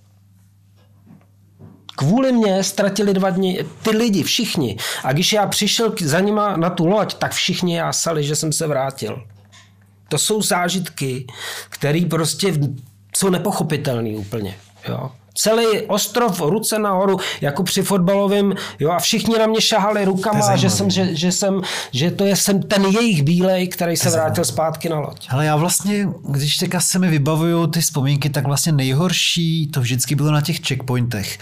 [2.00, 4.78] Kvůli mě ztratili dva dny ty lidi, všichni.
[5.04, 8.68] A když já přišel za nima na tu loď, tak všichni jásali, že jsem se
[8.68, 9.24] vrátil.
[10.10, 11.28] To jsou zážitky,
[11.70, 12.54] které prostě
[13.18, 14.56] jsou nepochopitelné úplně.
[14.88, 15.12] Jo.
[15.36, 20.70] Celý ostrov ruce nahoru, jako při fotbalovém, jo, a všichni na mě šahali rukama, že,
[20.70, 21.62] jsem, že, že, jsem,
[21.92, 25.28] že to je jsem ten jejich bílej, který se vrátil zpátky na loď.
[25.30, 30.16] Ale já vlastně, když teďka se mi vybavují ty vzpomínky, tak vlastně nejhorší to vždycky
[30.16, 31.38] bylo na těch checkpointech,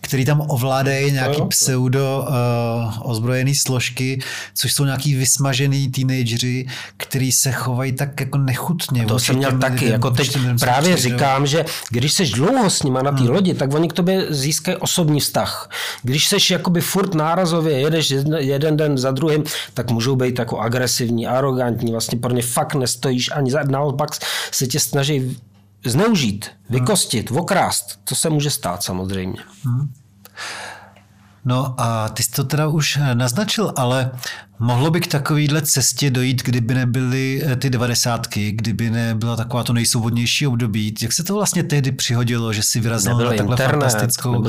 [0.00, 1.46] který tam ovládají nějaký jo.
[1.46, 4.20] pseudo uh, ozbrojený složky,
[4.54, 6.66] což jsou nějaký vysmažený teenageři,
[6.96, 9.06] který se chovají tak jako nechutně.
[9.06, 9.74] To vůči jsem měl taky.
[9.74, 13.34] lidem, Jako teď lidem, právě říkám, že když seš dlouho s nima na té Hmm.
[13.34, 15.70] lodi, tak oni k tobě získají osobní vztah.
[16.02, 19.44] Když seš jakoby furt nárazově, jedeš jeden- jeden den za druhým,
[19.74, 24.10] tak můžou být jako agresivní, arrogantní, vlastně pro ně fakt nestojíš ani za, naopak
[24.50, 25.40] se tě snaží
[25.84, 26.78] zneužít, Hmm.
[26.80, 27.98] vykostit, okrást.
[28.04, 29.38] To se může stát samozřejmě.
[31.44, 34.10] No a ty jsi to teda už naznačil, ale
[34.58, 39.72] Mohlo by k takovýhle cestě dojít, kdyby nebyly eh, ty devadesátky, kdyby nebyla taková to
[39.72, 40.94] nejsvobodnější období.
[41.02, 44.44] Jak se to vlastně tehdy přihodilo, že si vyrazil na takhle, internet, fantastickou,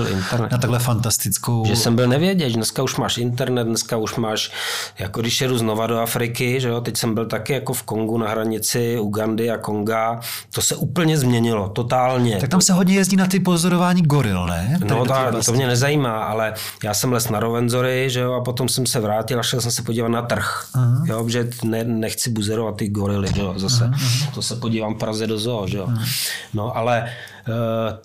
[0.52, 1.66] na takhle fantastickou...
[1.66, 4.52] Že jsem byl nevědět, dneska už máš internet, dneska už máš,
[5.00, 8.18] jako když jedu znova do Afriky, že jo, teď jsem byl taky jako v Kongu
[8.18, 10.20] na hranici Ugandy a Konga,
[10.52, 12.38] to se úplně změnilo, totálně.
[12.38, 14.78] Tak tam se hodně jezdí na ty pozorování goril, ne?
[14.80, 18.42] Tady no ta, to mě nezajímá, ale já jsem les na Rovenzory, že jo, a
[18.42, 20.68] potom jsem se vrátil a šel jsem se podívat na trh.
[20.76, 21.06] Uh-huh.
[21.06, 23.84] Jo, že ne, nechci buzerovat ty gorily, jo, zase.
[23.84, 24.34] Uh-huh.
[24.34, 25.88] To se podívám v Praze do zoo, jo.
[25.88, 26.06] Uh-huh.
[26.54, 27.10] No ale
[27.48, 27.54] uh,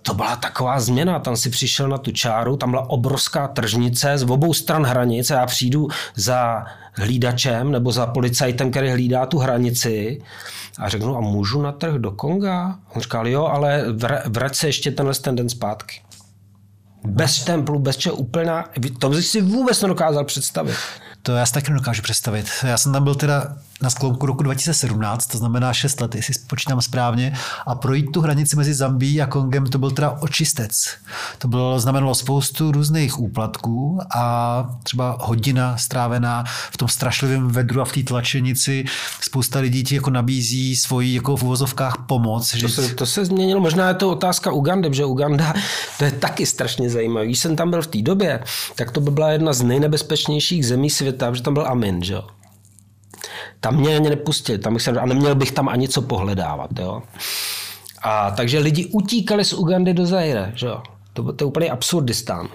[0.03, 4.23] to byla taková změna, tam si přišel na tu čáru, tam byla obrovská tržnice z
[4.23, 10.23] obou stran hranice já přijdu za hlídačem nebo za policajtem, který hlídá tu hranici
[10.79, 12.79] a řeknu, a můžu na trh do Konga?
[12.95, 13.85] On říkal, jo, ale
[14.27, 16.01] vrať se ještě tenhle ten den zpátky.
[17.05, 18.65] Bez templu, bez čeho úplná,
[18.99, 20.77] to bych si vůbec nedokázal představit.
[21.23, 22.47] To já si taky nedokážu představit.
[22.63, 26.83] Já jsem tam byl teda na skloubku roku 2017, to znamená 6 let, jestli počítám
[26.83, 27.35] správně,
[27.67, 30.89] a projít tu hranici mezi Zambií a Kongem, to byl teda očistec.
[31.39, 37.85] To bylo, znamenalo spoustu různých úplatků a třeba hodina strávená v tom strašlivém vedru a
[37.85, 38.85] v té tlačenici.
[39.21, 42.57] Spousta lidí ti jako nabízí svoji jako v uvozovkách pomoc.
[42.61, 45.55] To, se, to se změnilo, možná je to otázka Ugandy, že Uganda,
[45.99, 47.27] to je taky strašně zajímavé.
[47.27, 48.41] Když jsem tam byl v té době,
[48.75, 52.23] tak to by byla jedna z nejnebezpečnějších zemí světa, že tam byl Amin, že jo
[53.61, 56.71] tam mě ani nepustili, tam bych se, a neměl bych tam ani co pohledávat.
[56.79, 57.03] Jo?
[58.03, 60.53] A takže lidi utíkali z Ugandy do Zaire.
[60.55, 60.83] Že jo?
[61.13, 62.49] To, to je úplně absurdistán.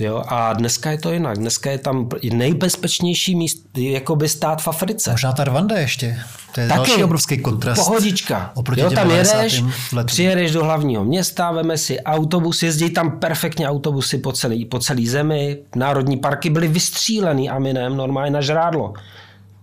[0.00, 1.38] Jo, a dneska je to jinak.
[1.38, 5.10] Dneska je tam nejbezpečnější míst, jako by stát v Africe.
[5.10, 6.18] Možná ta Rwanda ještě.
[6.54, 7.84] To je Taky, další obrovský kontrast.
[7.84, 8.52] Pohodička.
[8.76, 9.64] Jo, tam jedeš,
[10.04, 15.08] přijedeš do hlavního města, veme si autobus, jezdí tam perfektně autobusy po celé po celý
[15.08, 15.58] zemi.
[15.76, 18.94] Národní parky byly vystřílený Aminem normálně na žrádlo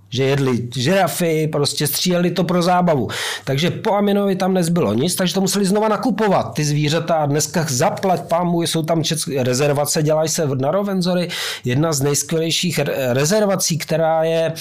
[0.10, 3.08] že jedli žirafy, prostě stříleli to pro zábavu.
[3.44, 7.66] Takže po Aminovi tam nezbylo nic, takže to museli znova nakupovat ty zvířata a dneska
[7.70, 11.28] zaplať pámu, jsou tam české rezervace, dělají se na Rovenzory,
[11.66, 12.80] jedna z nejskvělejších
[13.14, 14.54] rezervací, která je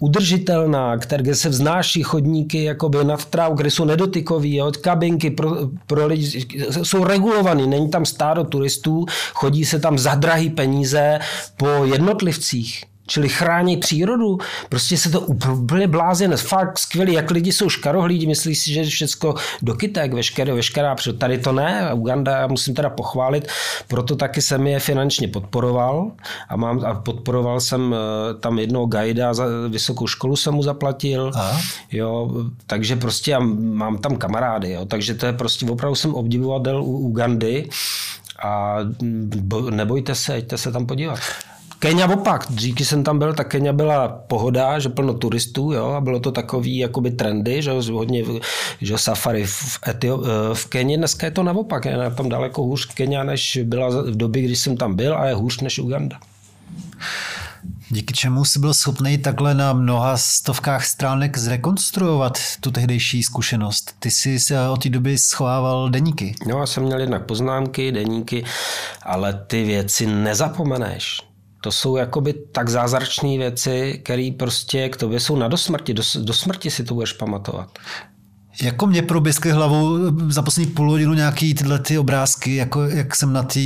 [0.00, 6.06] udržitelná, kde se vznáší chodníky jakoby nad trávu, kde jsou nedotykový, jo, kabinky pro, pro
[6.06, 6.46] lidi
[6.82, 11.18] jsou regulovaný, není tam stádo turistů, chodí se tam za drahý peníze
[11.56, 14.38] po jednotlivcích čili chrání přírodu.
[14.68, 19.34] Prostě se to úplně blázen, fakt skvělý, jak lidi jsou škarohlídi, myslí si, že všechno
[19.62, 21.18] do kytek, veškeré, veškerá příroda.
[21.18, 23.48] Tady to ne, Uganda, já musím teda pochválit,
[23.88, 26.12] proto taky jsem je finančně podporoval
[26.48, 31.30] a, mám, a podporoval jsem eh, tam jednoho guida, za vysokou školu jsem mu zaplatil,
[31.34, 31.60] Aha.
[31.92, 32.30] jo,
[32.66, 36.98] takže prostě já mám tam kamarády, jo, takže to je prostě opravdu jsem obdivovatel u
[36.98, 37.68] Ugandy
[38.42, 38.76] a
[39.70, 41.18] nebojte se, jděte se tam podívat.
[41.80, 46.00] Kenia opak, díky jsem tam byl, tak Kenia byla pohoda, že plno turistů, jo, a
[46.00, 48.24] bylo to takový jakoby trendy, že hodně,
[48.80, 52.62] že safari v, Etio, eh, v Kenii, dneska je to naopak, je na tom daleko
[52.62, 56.18] hůř Kenia, než byla v době, kdy jsem tam byl a je hůř než Uganda.
[57.88, 63.94] Díky čemu jsi byl schopný takhle na mnoha stovkách stránek zrekonstruovat tu tehdejší zkušenost?
[63.98, 66.34] Ty jsi se od té doby schovával deníky.
[66.46, 68.44] No, já jsem měl jednak poznámky, deníky,
[69.02, 71.29] ale ty věci nezapomeneš.
[71.60, 75.94] To jsou jakoby tak zázračné věci, které prostě k tobě jsou na dosmrti.
[75.94, 77.78] Do, do smrti si to budeš pamatovat.
[78.62, 79.98] Jako mě proběskly hlavou
[80.28, 83.60] za poslední půl hodinu nějaký tyhle ty obrázky, jako jak jsem na té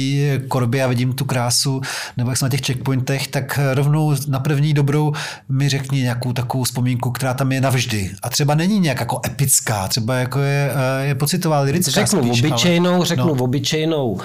[0.48, 1.80] korbě a vidím tu krásu,
[2.16, 5.12] nebo jak jsem na těch checkpointech, tak rovnou na první dobrou
[5.48, 8.10] mi řekni nějakou takovou vzpomínku, která tam je navždy.
[8.22, 12.42] A třeba není nějak jako epická, třeba jako je, eh, je pocitová, lirická Řeknu spíš,
[12.42, 13.06] obyčejnou, ale...
[13.06, 13.44] řeknu no.
[13.44, 14.20] obyčejnou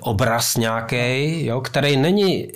[0.00, 2.48] obraz nějaký, který není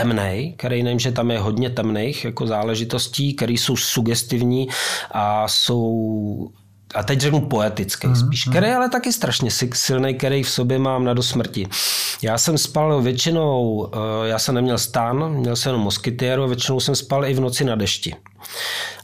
[0.00, 4.68] temný, který nevím, že tam je hodně temných jako záležitostí, které jsou sugestivní
[5.10, 6.50] a jsou
[6.94, 8.52] a teď řeknu poetický mm, spíš, mm.
[8.52, 11.66] který ale taky strašně silný, který v sobě mám na dosmrti.
[12.22, 16.94] Já jsem spal většinou, eh, já jsem neměl stán, měl jsem jenom moskytéru většinou jsem
[16.94, 18.14] spal i v noci na dešti.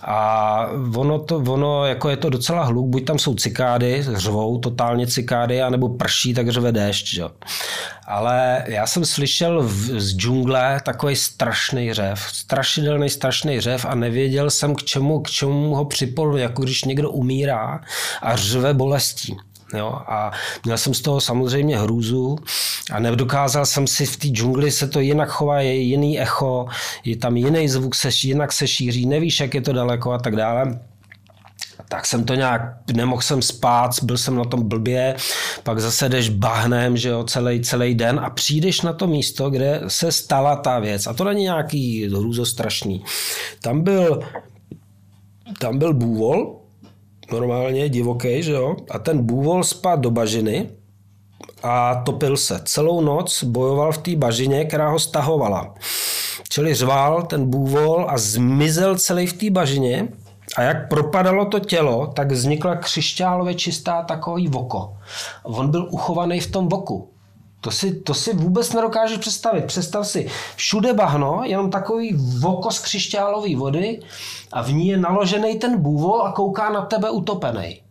[0.01, 5.07] A ono, to, ono jako je to docela hluk, buď tam jsou cikády, řvou totálně
[5.07, 7.15] cikády, anebo prší, tak řve déšť.
[7.15, 7.25] Že?
[8.07, 14.51] Ale já jsem slyšel v, z džungle takový strašný řev, strašidelný strašný řev a nevěděl
[14.51, 17.81] jsem k čemu, k čemu ho připolu, jako když někdo umírá
[18.23, 19.37] a řve bolestí.
[19.77, 19.99] Jo?
[20.07, 20.31] A
[20.65, 22.37] měl jsem z toho samozřejmě hrůzu
[22.93, 26.67] a nedokázal jsem si v té džungli se to jinak chová, je jiný echo,
[27.05, 30.37] je tam jiný zvuk, se, jinak se šíří, nevíš, jak je to daleko a tak
[30.37, 30.79] dále.
[31.89, 32.63] Tak jsem to nějak,
[32.93, 35.17] nemohl jsem spát, byl jsem na tom blbě,
[35.63, 39.81] pak zase jdeš bahnem, že jo, celý, celý den a přijdeš na to místo, kde
[39.89, 41.07] se stala ta věc.
[41.07, 43.05] A to není nějaký hrůzostrašný.
[43.61, 44.21] Tam byl,
[45.59, 46.62] tam byl bůvol,
[47.33, 50.69] normálně divoký, že jo, a ten bůvol spad do bažiny,
[51.63, 52.61] a topil se.
[52.65, 55.75] Celou noc bojoval v té bažině, která ho stahovala.
[56.49, 60.09] Čili řval ten bůvol a zmizel celý v té bažině
[60.57, 64.97] a jak propadalo to tělo, tak vznikla křišťálově čistá takový voko.
[65.43, 67.12] On byl uchovaný v tom voku.
[67.63, 69.65] To si, to si vůbec nedokážeš představit.
[69.65, 74.01] Představ si, všude bahno, jenom takový voko z křišťálové vody
[74.53, 77.83] a v ní je naložený ten bůvol a kouká na tebe utopený.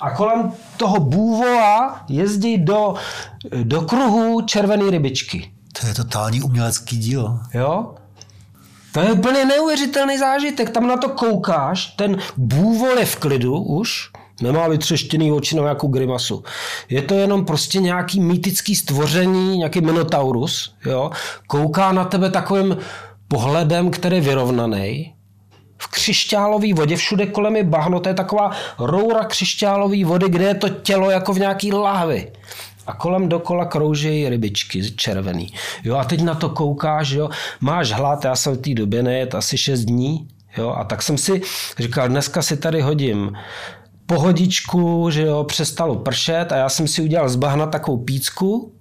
[0.00, 2.94] A kolem toho bůvola jezdí do,
[3.62, 5.52] do kruhu červené rybičky.
[5.80, 7.38] To je totální umělecký dílo.
[7.54, 7.94] Jo?
[8.92, 10.70] To je úplně neuvěřitelný zážitek.
[10.70, 14.10] Tam na to koukáš, ten bůvol je v klidu už,
[14.40, 16.44] nemá vytřeštěný oči na nějakou grimasu.
[16.88, 21.10] Je to jenom prostě nějaký mýtický stvoření, nějaký minotaurus, jo?
[21.46, 22.76] kouká na tebe takovým
[23.28, 25.14] pohledem, který je vyrovnaný,
[25.78, 30.54] v křišťálové vodě, všude kolem je bahno, to je taková roura křišťálové vody, kde je
[30.54, 32.32] to tělo jako v nějaký lahvi.
[32.86, 35.54] A kolem dokola kroužejí rybičky červený.
[35.84, 37.28] Jo, a teď na to koukáš, jo,
[37.60, 41.18] máš hlad, já jsem v té době nejet asi 6 dní, jo, a tak jsem
[41.18, 41.42] si
[41.78, 43.32] říkal, dneska si tady hodím
[44.06, 48.72] pohodičku, že jo, přestalo pršet a já jsem si udělal z bahna takovou pícku,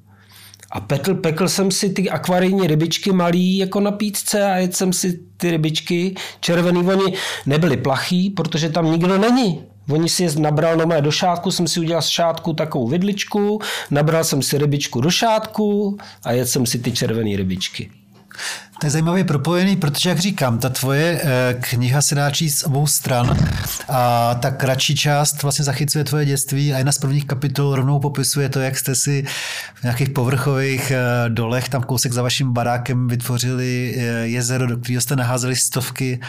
[0.71, 4.93] a pekl, pekl jsem si ty akvarijní rybičky malý jako na pícce a jedl jsem
[4.93, 6.87] si ty rybičky červený.
[6.87, 7.13] Oni
[7.45, 9.63] nebyly plachý, protože tam nikdo není.
[9.89, 13.59] Oni si je nabral no do šátku, jsem si udělal z šátku takovou vidličku,
[13.91, 17.89] nabral jsem si rybičku do šátku a jedl jsem si ty červené rybičky.
[18.81, 22.63] To je zajímavě propojený, protože, jak říkám, ta tvoje eh, kniha se dá číst z
[22.63, 23.37] obou stran
[23.89, 28.49] a ta kratší část vlastně zachycuje tvoje dětství a jedna z prvních kapitol rovnou popisuje
[28.49, 29.25] to, jak jste si
[29.75, 35.01] v nějakých povrchových eh, dolech, tam kousek za vaším barákem vytvořili eh, jezero, do kterého
[35.01, 36.19] jste naházeli stovky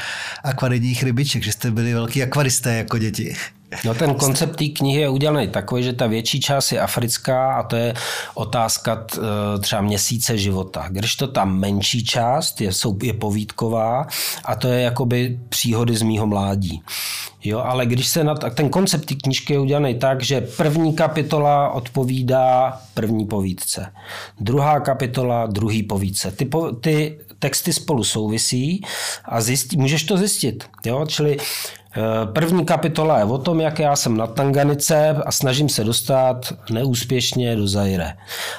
[0.45, 3.37] akvarijních rybiček, že jste byli velký akvaristé jako děti.
[3.85, 7.63] No ten koncept té knihy je udělaný takový, že ta větší část je africká a
[7.63, 7.95] to je
[8.35, 9.07] otázka
[9.61, 10.87] třeba měsíce života.
[10.89, 14.07] Když to ta menší část je, jsou, je povídková
[14.45, 16.83] a to je jakoby příhody z mýho mládí.
[17.45, 21.71] Jo, ale když se na ten koncept té knížky je udělaný tak, že první kapitola
[21.71, 23.93] odpovídá první povídce,
[24.41, 26.31] druhá kapitola druhý povídce.
[26.31, 28.83] Ty, po, ty texty spolu souvisí
[29.25, 30.65] a zjistí, můžeš to zjistit.
[30.85, 31.07] Jo?
[31.07, 31.37] Čili
[32.33, 37.57] první kapitola je o tom, jak já jsem na Tanganice a snažím se dostat neúspěšně
[37.57, 38.13] do Zaire.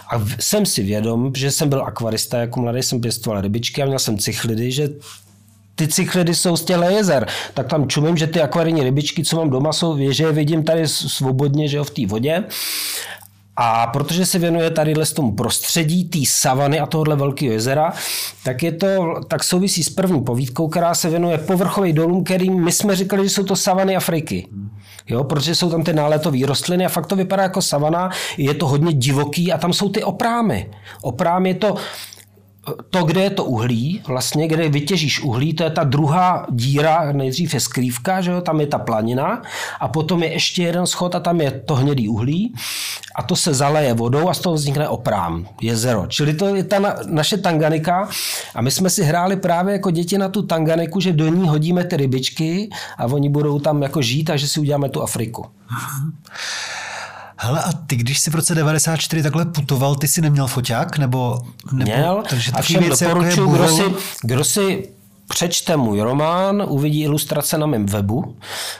[0.10, 4.00] A jsem si vědom, že jsem byl akvarista, jako mladý jsem pěstoval rybičky a měl
[4.00, 4.90] jsem cichlidy, že
[5.76, 9.50] ty cichlidy jsou z těle jezer, tak tam čumím, že ty akvarijní rybičky, co mám
[9.50, 12.44] doma, jsou, že je vidím tady svobodně, že jo, v té vodě.
[13.56, 17.94] A protože se věnuje tady tomu prostředí, té savany a tohohle velkého jezera,
[18.44, 22.72] tak je to, tak souvisí s první povídkou, která se věnuje povrchovým dolům, kterým my
[22.72, 24.48] jsme říkali, že jsou to savany Afriky.
[25.08, 28.68] Jo, protože jsou tam ty náletové rostliny a fakt to vypadá jako savana, je to
[28.68, 30.70] hodně divoký a tam jsou ty oprámy.
[31.02, 31.76] Oprám je to,
[32.90, 37.54] to, kde je to uhlí, vlastně, kde vytěžíš uhlí, to je ta druhá díra, nejdřív
[37.54, 39.42] je skrývka, že jo, tam je ta planina
[39.80, 42.54] a potom je ještě jeden schod a tam je to hnědý uhlí
[43.16, 46.08] a to se zaleje vodou a z toho vznikne oprám, jezero.
[46.08, 48.10] Čili to je ta na, naše tanganika
[48.56, 51.84] a my jsme si hráli právě jako děti na tu tanganiku, že do ní hodíme
[51.84, 55.46] ty rybičky a oni budou tam jako žít a že si uděláme tu Afriku.
[57.44, 60.98] Hele, a ty, když jsi v roce 94 takhle putoval, ty jsi neměl foťák?
[60.98, 61.40] Nebo,
[61.72, 63.84] nebo Měl, takže a všem věci, doporučuji, jako kdo, si,
[64.22, 64.90] kdo si
[65.30, 68.36] přečte můj román, uvidí ilustrace na mém webu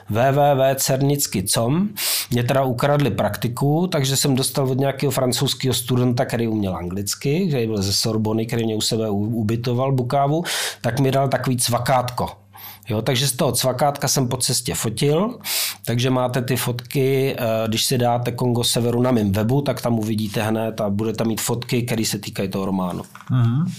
[0.10, 1.90] www.cernicky.com.
[2.32, 7.68] Mě teda ukradli praktiku, takže jsem dostal od nějakého francouzského studenta, který uměl anglicky, který
[7.68, 10.44] byl ze Sorbony, který mě u sebe ubytoval Bukávu,
[10.82, 12.43] tak mi dal takový cvakátko
[12.90, 15.38] Jo, takže z toho cvakátka jsem po cestě fotil,
[15.86, 20.00] takže máte ty fotky, eh, když si dáte Kongo Severu na mém webu, tak tam
[20.00, 23.04] uvidíte hned a budete mít fotky, které se týkají toho románu.
[23.32, 23.72] Mm-hmm.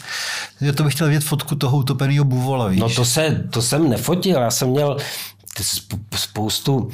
[0.60, 2.80] Já to bych chtěl vidět fotku toho utopeného buvola, víš?
[2.80, 4.96] No to, se, to jsem nefotil, já jsem měl
[6.16, 6.90] spoustu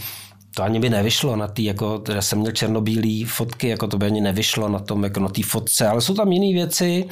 [0.54, 4.06] to ani by nevyšlo na tý, jako, teda jsem měl černobílý fotky, jako to by
[4.06, 7.04] ani nevyšlo na tom, jako na té fotce, ale jsou tam jiné věci,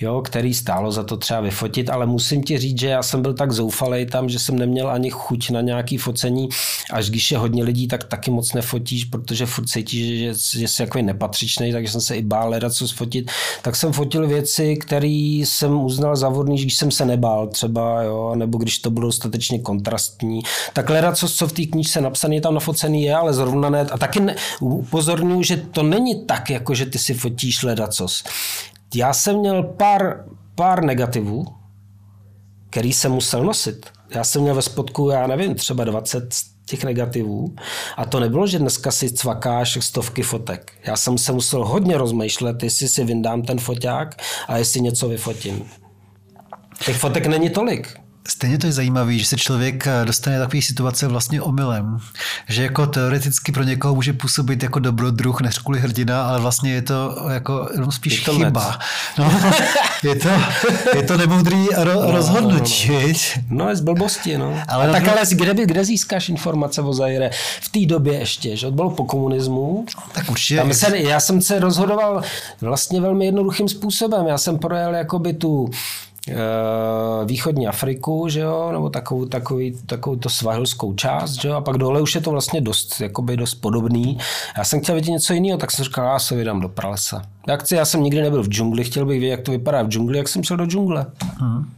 [0.00, 3.34] jo, který stálo za to třeba vyfotit, ale musím ti říct, že já jsem byl
[3.34, 6.48] tak zoufalý tam, že jsem neměl ani chuť na nějaký focení,
[6.92, 10.82] až když je hodně lidí, tak taky moc nefotíš, protože furt cítíš, že, že jsi
[10.82, 13.30] jako nepatřičný, takže jsem se i bál hledat co sfotit,
[13.62, 18.34] tak jsem fotil věci, které jsem uznal za vhodný, když jsem se nebál třeba, jo,
[18.34, 20.42] nebo když to bylo dostatečně kontrastní.
[20.72, 23.80] Tak hledat co, co v té knížce napsané tam nafocený je, ale zrovna ne.
[23.80, 28.24] A taky ne, upozorňuji, že to není tak, jako že ty si fotíš ledacos.
[28.94, 30.24] Já jsem měl pár,
[30.54, 31.46] pár negativů,
[32.70, 33.86] který jsem musel nosit.
[34.14, 36.34] Já jsem měl ve spodku, já nevím, třeba 20
[36.66, 37.54] těch negativů.
[37.96, 40.72] A to nebylo, že dneska si cvakáš stovky fotek.
[40.84, 45.70] Já jsem se musel hodně rozmýšlet, jestli si vyndám ten foťák a jestli něco vyfotím.
[46.84, 47.99] Těch fotek není tolik.
[48.28, 51.98] Stejně to je zajímavé, že se člověk eh, dostane do takové situace vlastně omylem.
[52.48, 56.82] Že jako teoreticky pro někoho může působit jako dobrodruh, než kvůli hrdina, ale vlastně je
[56.82, 58.78] to jako jenom spíš je to chyba.
[59.18, 59.32] No,
[60.02, 60.28] je, to,
[60.96, 63.00] je to nemoudrý ro, no, rozhodnutí, no,
[63.50, 63.64] no.
[63.64, 64.62] no, je z blbosti, no.
[64.68, 67.30] Ale a tak ale kde, kde získáš informace o Zaire?
[67.60, 69.86] V té době ještě, že bylo po komunismu.
[70.12, 70.60] Tak určitě.
[70.60, 72.22] Tam se, já jsem se rozhodoval
[72.60, 74.26] vlastně velmi jednoduchým způsobem.
[74.26, 75.70] Já jsem projel jakoby tu
[77.24, 81.78] východní Afriku, že jo, nebo takovou, takový, takovou to svahilskou část, že jo, a pak
[81.78, 84.18] dole už je to vlastně dost, jakoby dost podobný.
[84.58, 87.22] Já jsem chtěl vidět něco jiného, tak jsem říkal, já se vydám do pralesa.
[87.48, 89.88] Já, chci, já jsem nikdy nebyl v džungli, chtěl bych vědět, jak to vypadá v
[89.88, 91.06] džungli, jak jsem šel do džungle.
[91.38, 91.70] Hmm.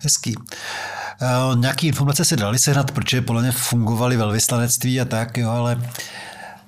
[0.00, 0.36] Hezký.
[0.36, 5.82] Uh, nějaký informace se dali sehnat, protože podle mě fungovaly velvyslanectví a tak, jo, ale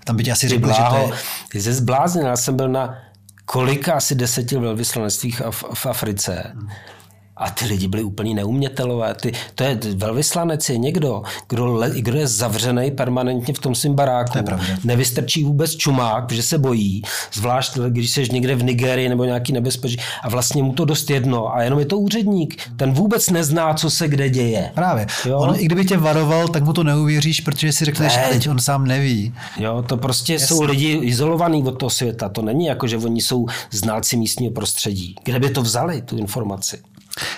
[0.05, 1.11] tam by ti asi řekl, že to je...
[1.49, 2.99] Ty jsi zbláznil, já jsem byl na
[3.45, 6.53] kolika asi deseti velvyslanectvích v, v Africe.
[6.55, 6.69] Hmm
[7.37, 9.15] a ty lidi byli úplně neumětelové.
[9.15, 13.95] Ty, to je velvyslanec je někdo, kdo, le, kdo je zavřený permanentně v tom svém
[13.95, 14.39] baráku.
[14.85, 17.03] Nevystrčí vůbec čumák, protože se bojí.
[17.33, 19.97] Zvlášť, když jsi někde v Nigerii nebo nějaký nebezpečí.
[20.23, 21.55] A vlastně mu to dost jedno.
[21.55, 22.63] A jenom je to úředník.
[22.77, 24.71] Ten vůbec nezná, co se kde děje.
[24.75, 25.07] Právě.
[25.25, 25.39] Jo?
[25.39, 28.27] On, I kdyby tě varoval, tak mu to neuvěříš, protože si řekneš, ne.
[28.31, 29.35] teď on sám neví.
[29.57, 30.47] Jo, to prostě Jasně.
[30.47, 32.29] jsou lidi izolovaní od toho světa.
[32.29, 35.15] To není jako, že oni jsou znalci místního prostředí.
[35.25, 36.79] Kde by to vzali, tu informaci?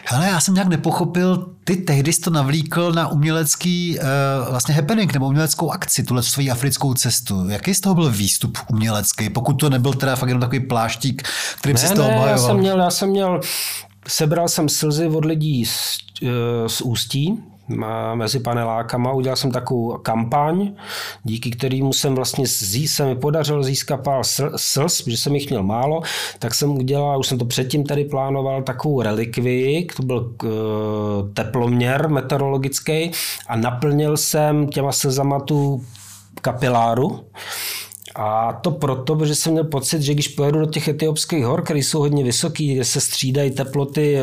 [0.04, 4.04] Hele, já jsem nějak nepochopil, ty tehdy jsi to navlíkl na umělecký uh,
[4.50, 7.48] vlastně happening nebo uměleckou akci, tuhle svoji africkou cestu.
[7.48, 11.76] Jaký z toho byl výstup umělecký, pokud to nebyl teda fakt jenom takový pláštík, kterým
[11.76, 12.28] si z toho obhajoval?
[12.28, 13.40] Já jsem měl, já jsem měl,
[14.08, 16.28] sebral jsem slzy od lidí z, uh,
[16.66, 17.38] z Ústí,
[18.14, 19.12] mezi panelákama.
[19.12, 20.72] Udělal jsem takovou kampaň,
[21.24, 24.24] díky kterému jsem vlastně zí, se mi podařilo získat pár
[24.56, 26.02] slz, protože jsem jich měl málo,
[26.38, 30.50] tak jsem udělal, už jsem to předtím tady plánoval, takovou relikvii, to byl uh,
[31.34, 33.10] teploměr meteorologický
[33.46, 35.84] a naplnil jsem těma slzama tu
[36.40, 37.20] kapiláru
[38.18, 41.78] a to proto, protože jsem měl pocit, že když pojedu do těch etiopských hor, které
[41.78, 44.18] jsou hodně vysoké, kde se střídají teploty,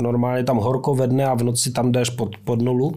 [0.00, 2.94] normálně tam horko ve dne a v noci tam jdeš pod, pod nulu,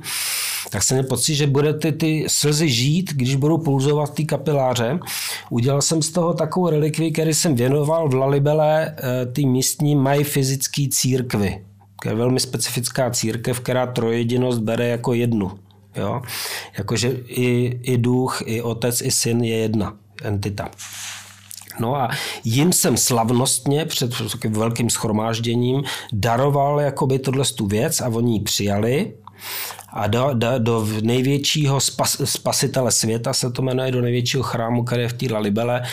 [0.69, 4.99] tak jsem měl pocit, že bude ty, ty slzy žít, když budou pulzovat ty kapiláře.
[5.49, 10.23] Udělal jsem z toho takovou relikvi, který jsem věnoval v Lalibele eh, ty místní mají
[10.23, 11.63] fyzické církvy.
[12.03, 15.51] To je velmi specifická církev, která trojedinost bere jako jednu.
[15.97, 16.21] Jo?
[16.77, 19.93] Jakože i, i duch, i otec, i syn je jedna
[20.23, 20.69] entita.
[21.79, 22.09] No a
[22.43, 24.11] jim jsem slavnostně před
[24.49, 25.83] velkým schromážděním
[26.13, 29.13] daroval jakoby tohle tu věc a oni ji přijali
[29.89, 35.01] a do, do, do největšího spas, spasitele světa se to jmenuje, do největšího chrámu, který
[35.01, 35.83] je v té Lalibele,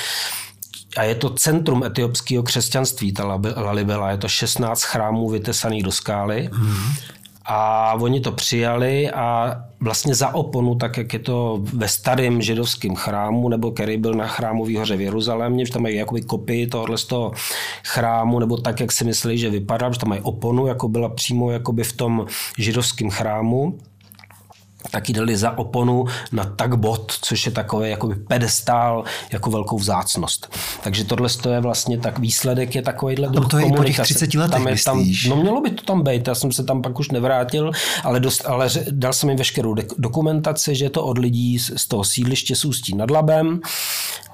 [0.96, 4.10] a je to centrum etiopského křesťanství, ta Lalibela.
[4.10, 6.48] Je to 16 chrámů vytesaných do skály.
[6.52, 6.96] Mm-hmm.
[7.44, 12.94] A oni to přijali a vlastně za oponu, tak jak je to ve starém židovském
[12.94, 16.98] chrámu, nebo který byl na chrámový hoře v Jeruzalémě, že tam mají jakoby kopii tohohle
[16.98, 17.32] z toho
[17.86, 21.50] chrámu, nebo tak, jak si mysleli, že vypadá, že tam mají oponu, jako byla přímo
[21.50, 22.26] jakoby v tom
[22.58, 23.78] židovském chrámu
[24.90, 30.56] taky dali za oponu na takbot, což je takový jakoby pedestál jako velkou vzácnost.
[30.82, 34.50] Takže tohle je vlastně tak výsledek je takovýhle druh to je po těch 30 letech,
[34.50, 37.10] tam je, tam, No mělo by to tam být, já jsem se tam pak už
[37.10, 37.70] nevrátil,
[38.04, 42.04] ale, dost, ale dal jsem jim veškerou dokumentaci, že je to od lidí z toho
[42.04, 43.60] sídliště s Ústí nad Labem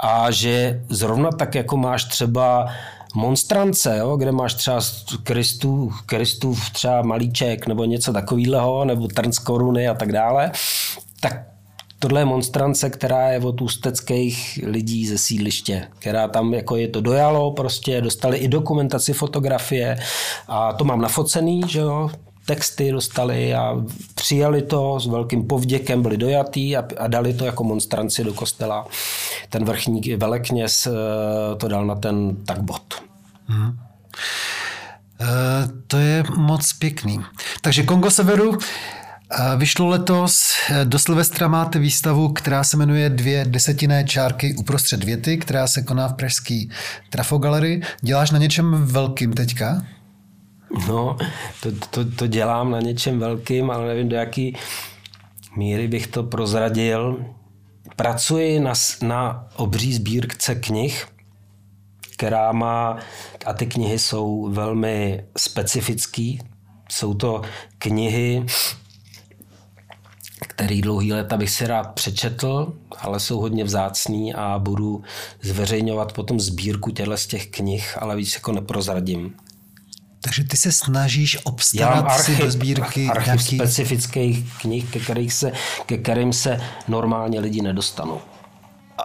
[0.03, 2.69] a že zrovna tak, jako máš třeba
[3.15, 4.81] monstrance, jo, kde máš třeba
[5.23, 10.53] Kristův, Kristův třeba malíček nebo něco takového, nebo trn z koruny a tak dále,
[11.21, 11.51] tak
[11.99, 17.01] tohle je monstrance, která je od ústeckých lidí ze sídliště, která tam jako je to
[17.01, 19.99] dojalo, prostě dostali i dokumentaci, fotografie
[20.49, 22.11] a to mám nafocený, že jo,
[22.51, 23.77] texty dostali a
[24.15, 28.87] přijali to s velkým povděkem, byli dojatý a, a dali to jako monstranci do kostela.
[29.49, 30.91] Ten vrchní velekněz eh,
[31.57, 33.03] to dal na ten takbot.
[33.47, 33.79] Hmm.
[35.87, 37.21] to je moc pěkný.
[37.61, 38.59] Takže Kongo Severu
[39.57, 45.67] Vyšlo letos, do Silvestra máte výstavu, která se jmenuje Dvě desetinné čárky uprostřed věty, která
[45.67, 46.71] se koná v pražský
[47.11, 47.83] Trafogalery.
[48.01, 49.83] Děláš na něčem velkým teďka?
[50.89, 51.17] No,
[51.63, 54.57] to, to, to dělám na něčem velkým, ale nevím, do jaký
[55.57, 57.25] míry bych to prozradil.
[57.97, 61.07] Pracuji na, na obří sbírce knih,
[62.17, 62.99] která má,
[63.47, 66.33] a ty knihy jsou velmi specifické.
[66.91, 67.43] Jsou to
[67.79, 68.47] knihy,
[70.41, 75.03] který dlouhý léta bych si rád přečetl, ale jsou hodně vzácný a budu
[75.43, 79.35] zveřejňovat potom sbírku těchto z těch knih, ale víc jako neprozradím.
[80.21, 83.57] Takže ty se snažíš obstarat archiv, si do sbírky archiv nějaký...
[83.57, 85.53] specifických knih, ke, kterých se,
[85.87, 88.21] ke kterým se normálně lidi nedostanou.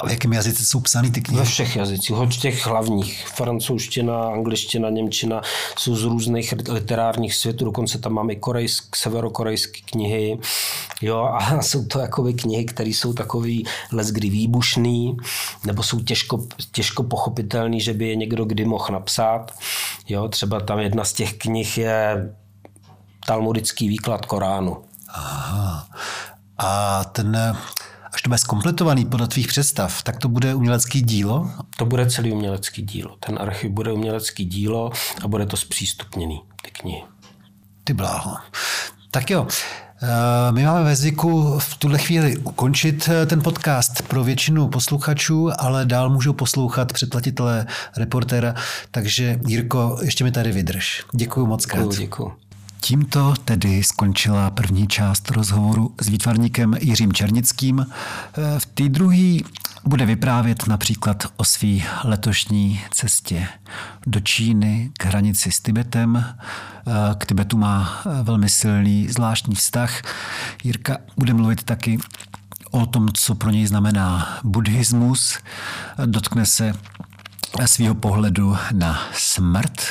[0.01, 1.39] A v jakém jazyce jsou psány ty knihy?
[1.39, 3.27] Ve všech jazycích, od těch hlavních.
[3.27, 5.41] Francouzština, angličtina, němčina,
[5.79, 10.39] jsou z různých literárních světů, dokonce tam máme korejsk, severokorejské knihy.
[11.01, 13.65] Jo, a jsou to jakoby knihy, které jsou takový
[14.11, 15.17] kdy výbušný,
[15.65, 19.51] nebo jsou těžko, těžko pochopitelný, že by je někdo kdy mohl napsat.
[20.07, 22.29] Jo, třeba tam jedna z těch knih je
[23.27, 24.83] talmudický výklad Koránu.
[25.09, 25.87] Aha.
[26.57, 27.37] A ten
[28.15, 31.51] až to bude zkompletovaný podle tvých představ, tak to bude umělecký dílo?
[31.77, 33.15] To bude celý umělecký dílo.
[33.25, 34.91] Ten archiv bude umělecký dílo
[35.23, 37.03] a bude to zpřístupněný, ty knihy.
[37.83, 38.37] Ty bláho.
[39.11, 39.47] Tak jo,
[40.51, 45.85] my máme ve zvyku v tuhle chvíli ukončit eh, ten podcast pro většinu posluchačů, ale
[45.85, 47.65] dál můžou poslouchat předplatitelé
[47.97, 48.55] reportéra,
[48.91, 51.03] takže Jirko, ještě mi tady vydrž.
[51.13, 51.81] Děkuji moc krát.
[51.81, 52.44] Děkuji, děkuji.
[52.85, 57.85] Tímto tedy skončila první část rozhovoru s výtvarníkem Jiřím Černickým.
[58.57, 59.37] V té druhé
[59.85, 63.47] bude vyprávět například o své letošní cestě
[64.07, 66.25] do Číny k hranici s Tibetem.
[67.17, 70.01] K Tibetu má velmi silný zvláštní vztah.
[70.63, 71.99] Jirka bude mluvit taky
[72.71, 75.37] o tom, co pro něj znamená buddhismus.
[76.05, 76.73] Dotkne se
[77.65, 79.81] svého pohledu na smrt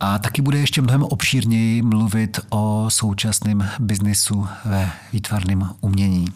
[0.00, 6.28] a taky bude ještě mnohem obšírněji mluvit o současném biznisu ve výtvarném umění.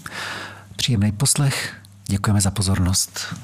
[0.77, 1.75] Příjemný poslech,
[2.07, 3.35] děkujeme za pozornost.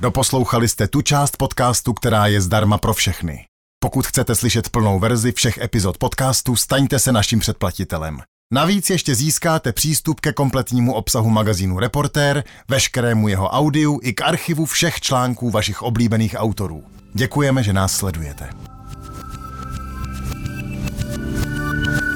[0.00, 3.46] Doposlouchali jste tu část podcastu, která je zdarma pro všechny.
[3.80, 8.20] Pokud chcete slyšet plnou verzi všech epizod podcastu, staňte se naším předplatitelem.
[8.52, 14.66] Navíc ještě získáte přístup ke kompletnímu obsahu magazínu Reportér, veškerému jeho audiu i k archivu
[14.66, 16.84] všech článků vašich oblíbených autorů.
[17.14, 18.50] Děkujeme, že nás sledujete.
[21.12, 22.13] うん。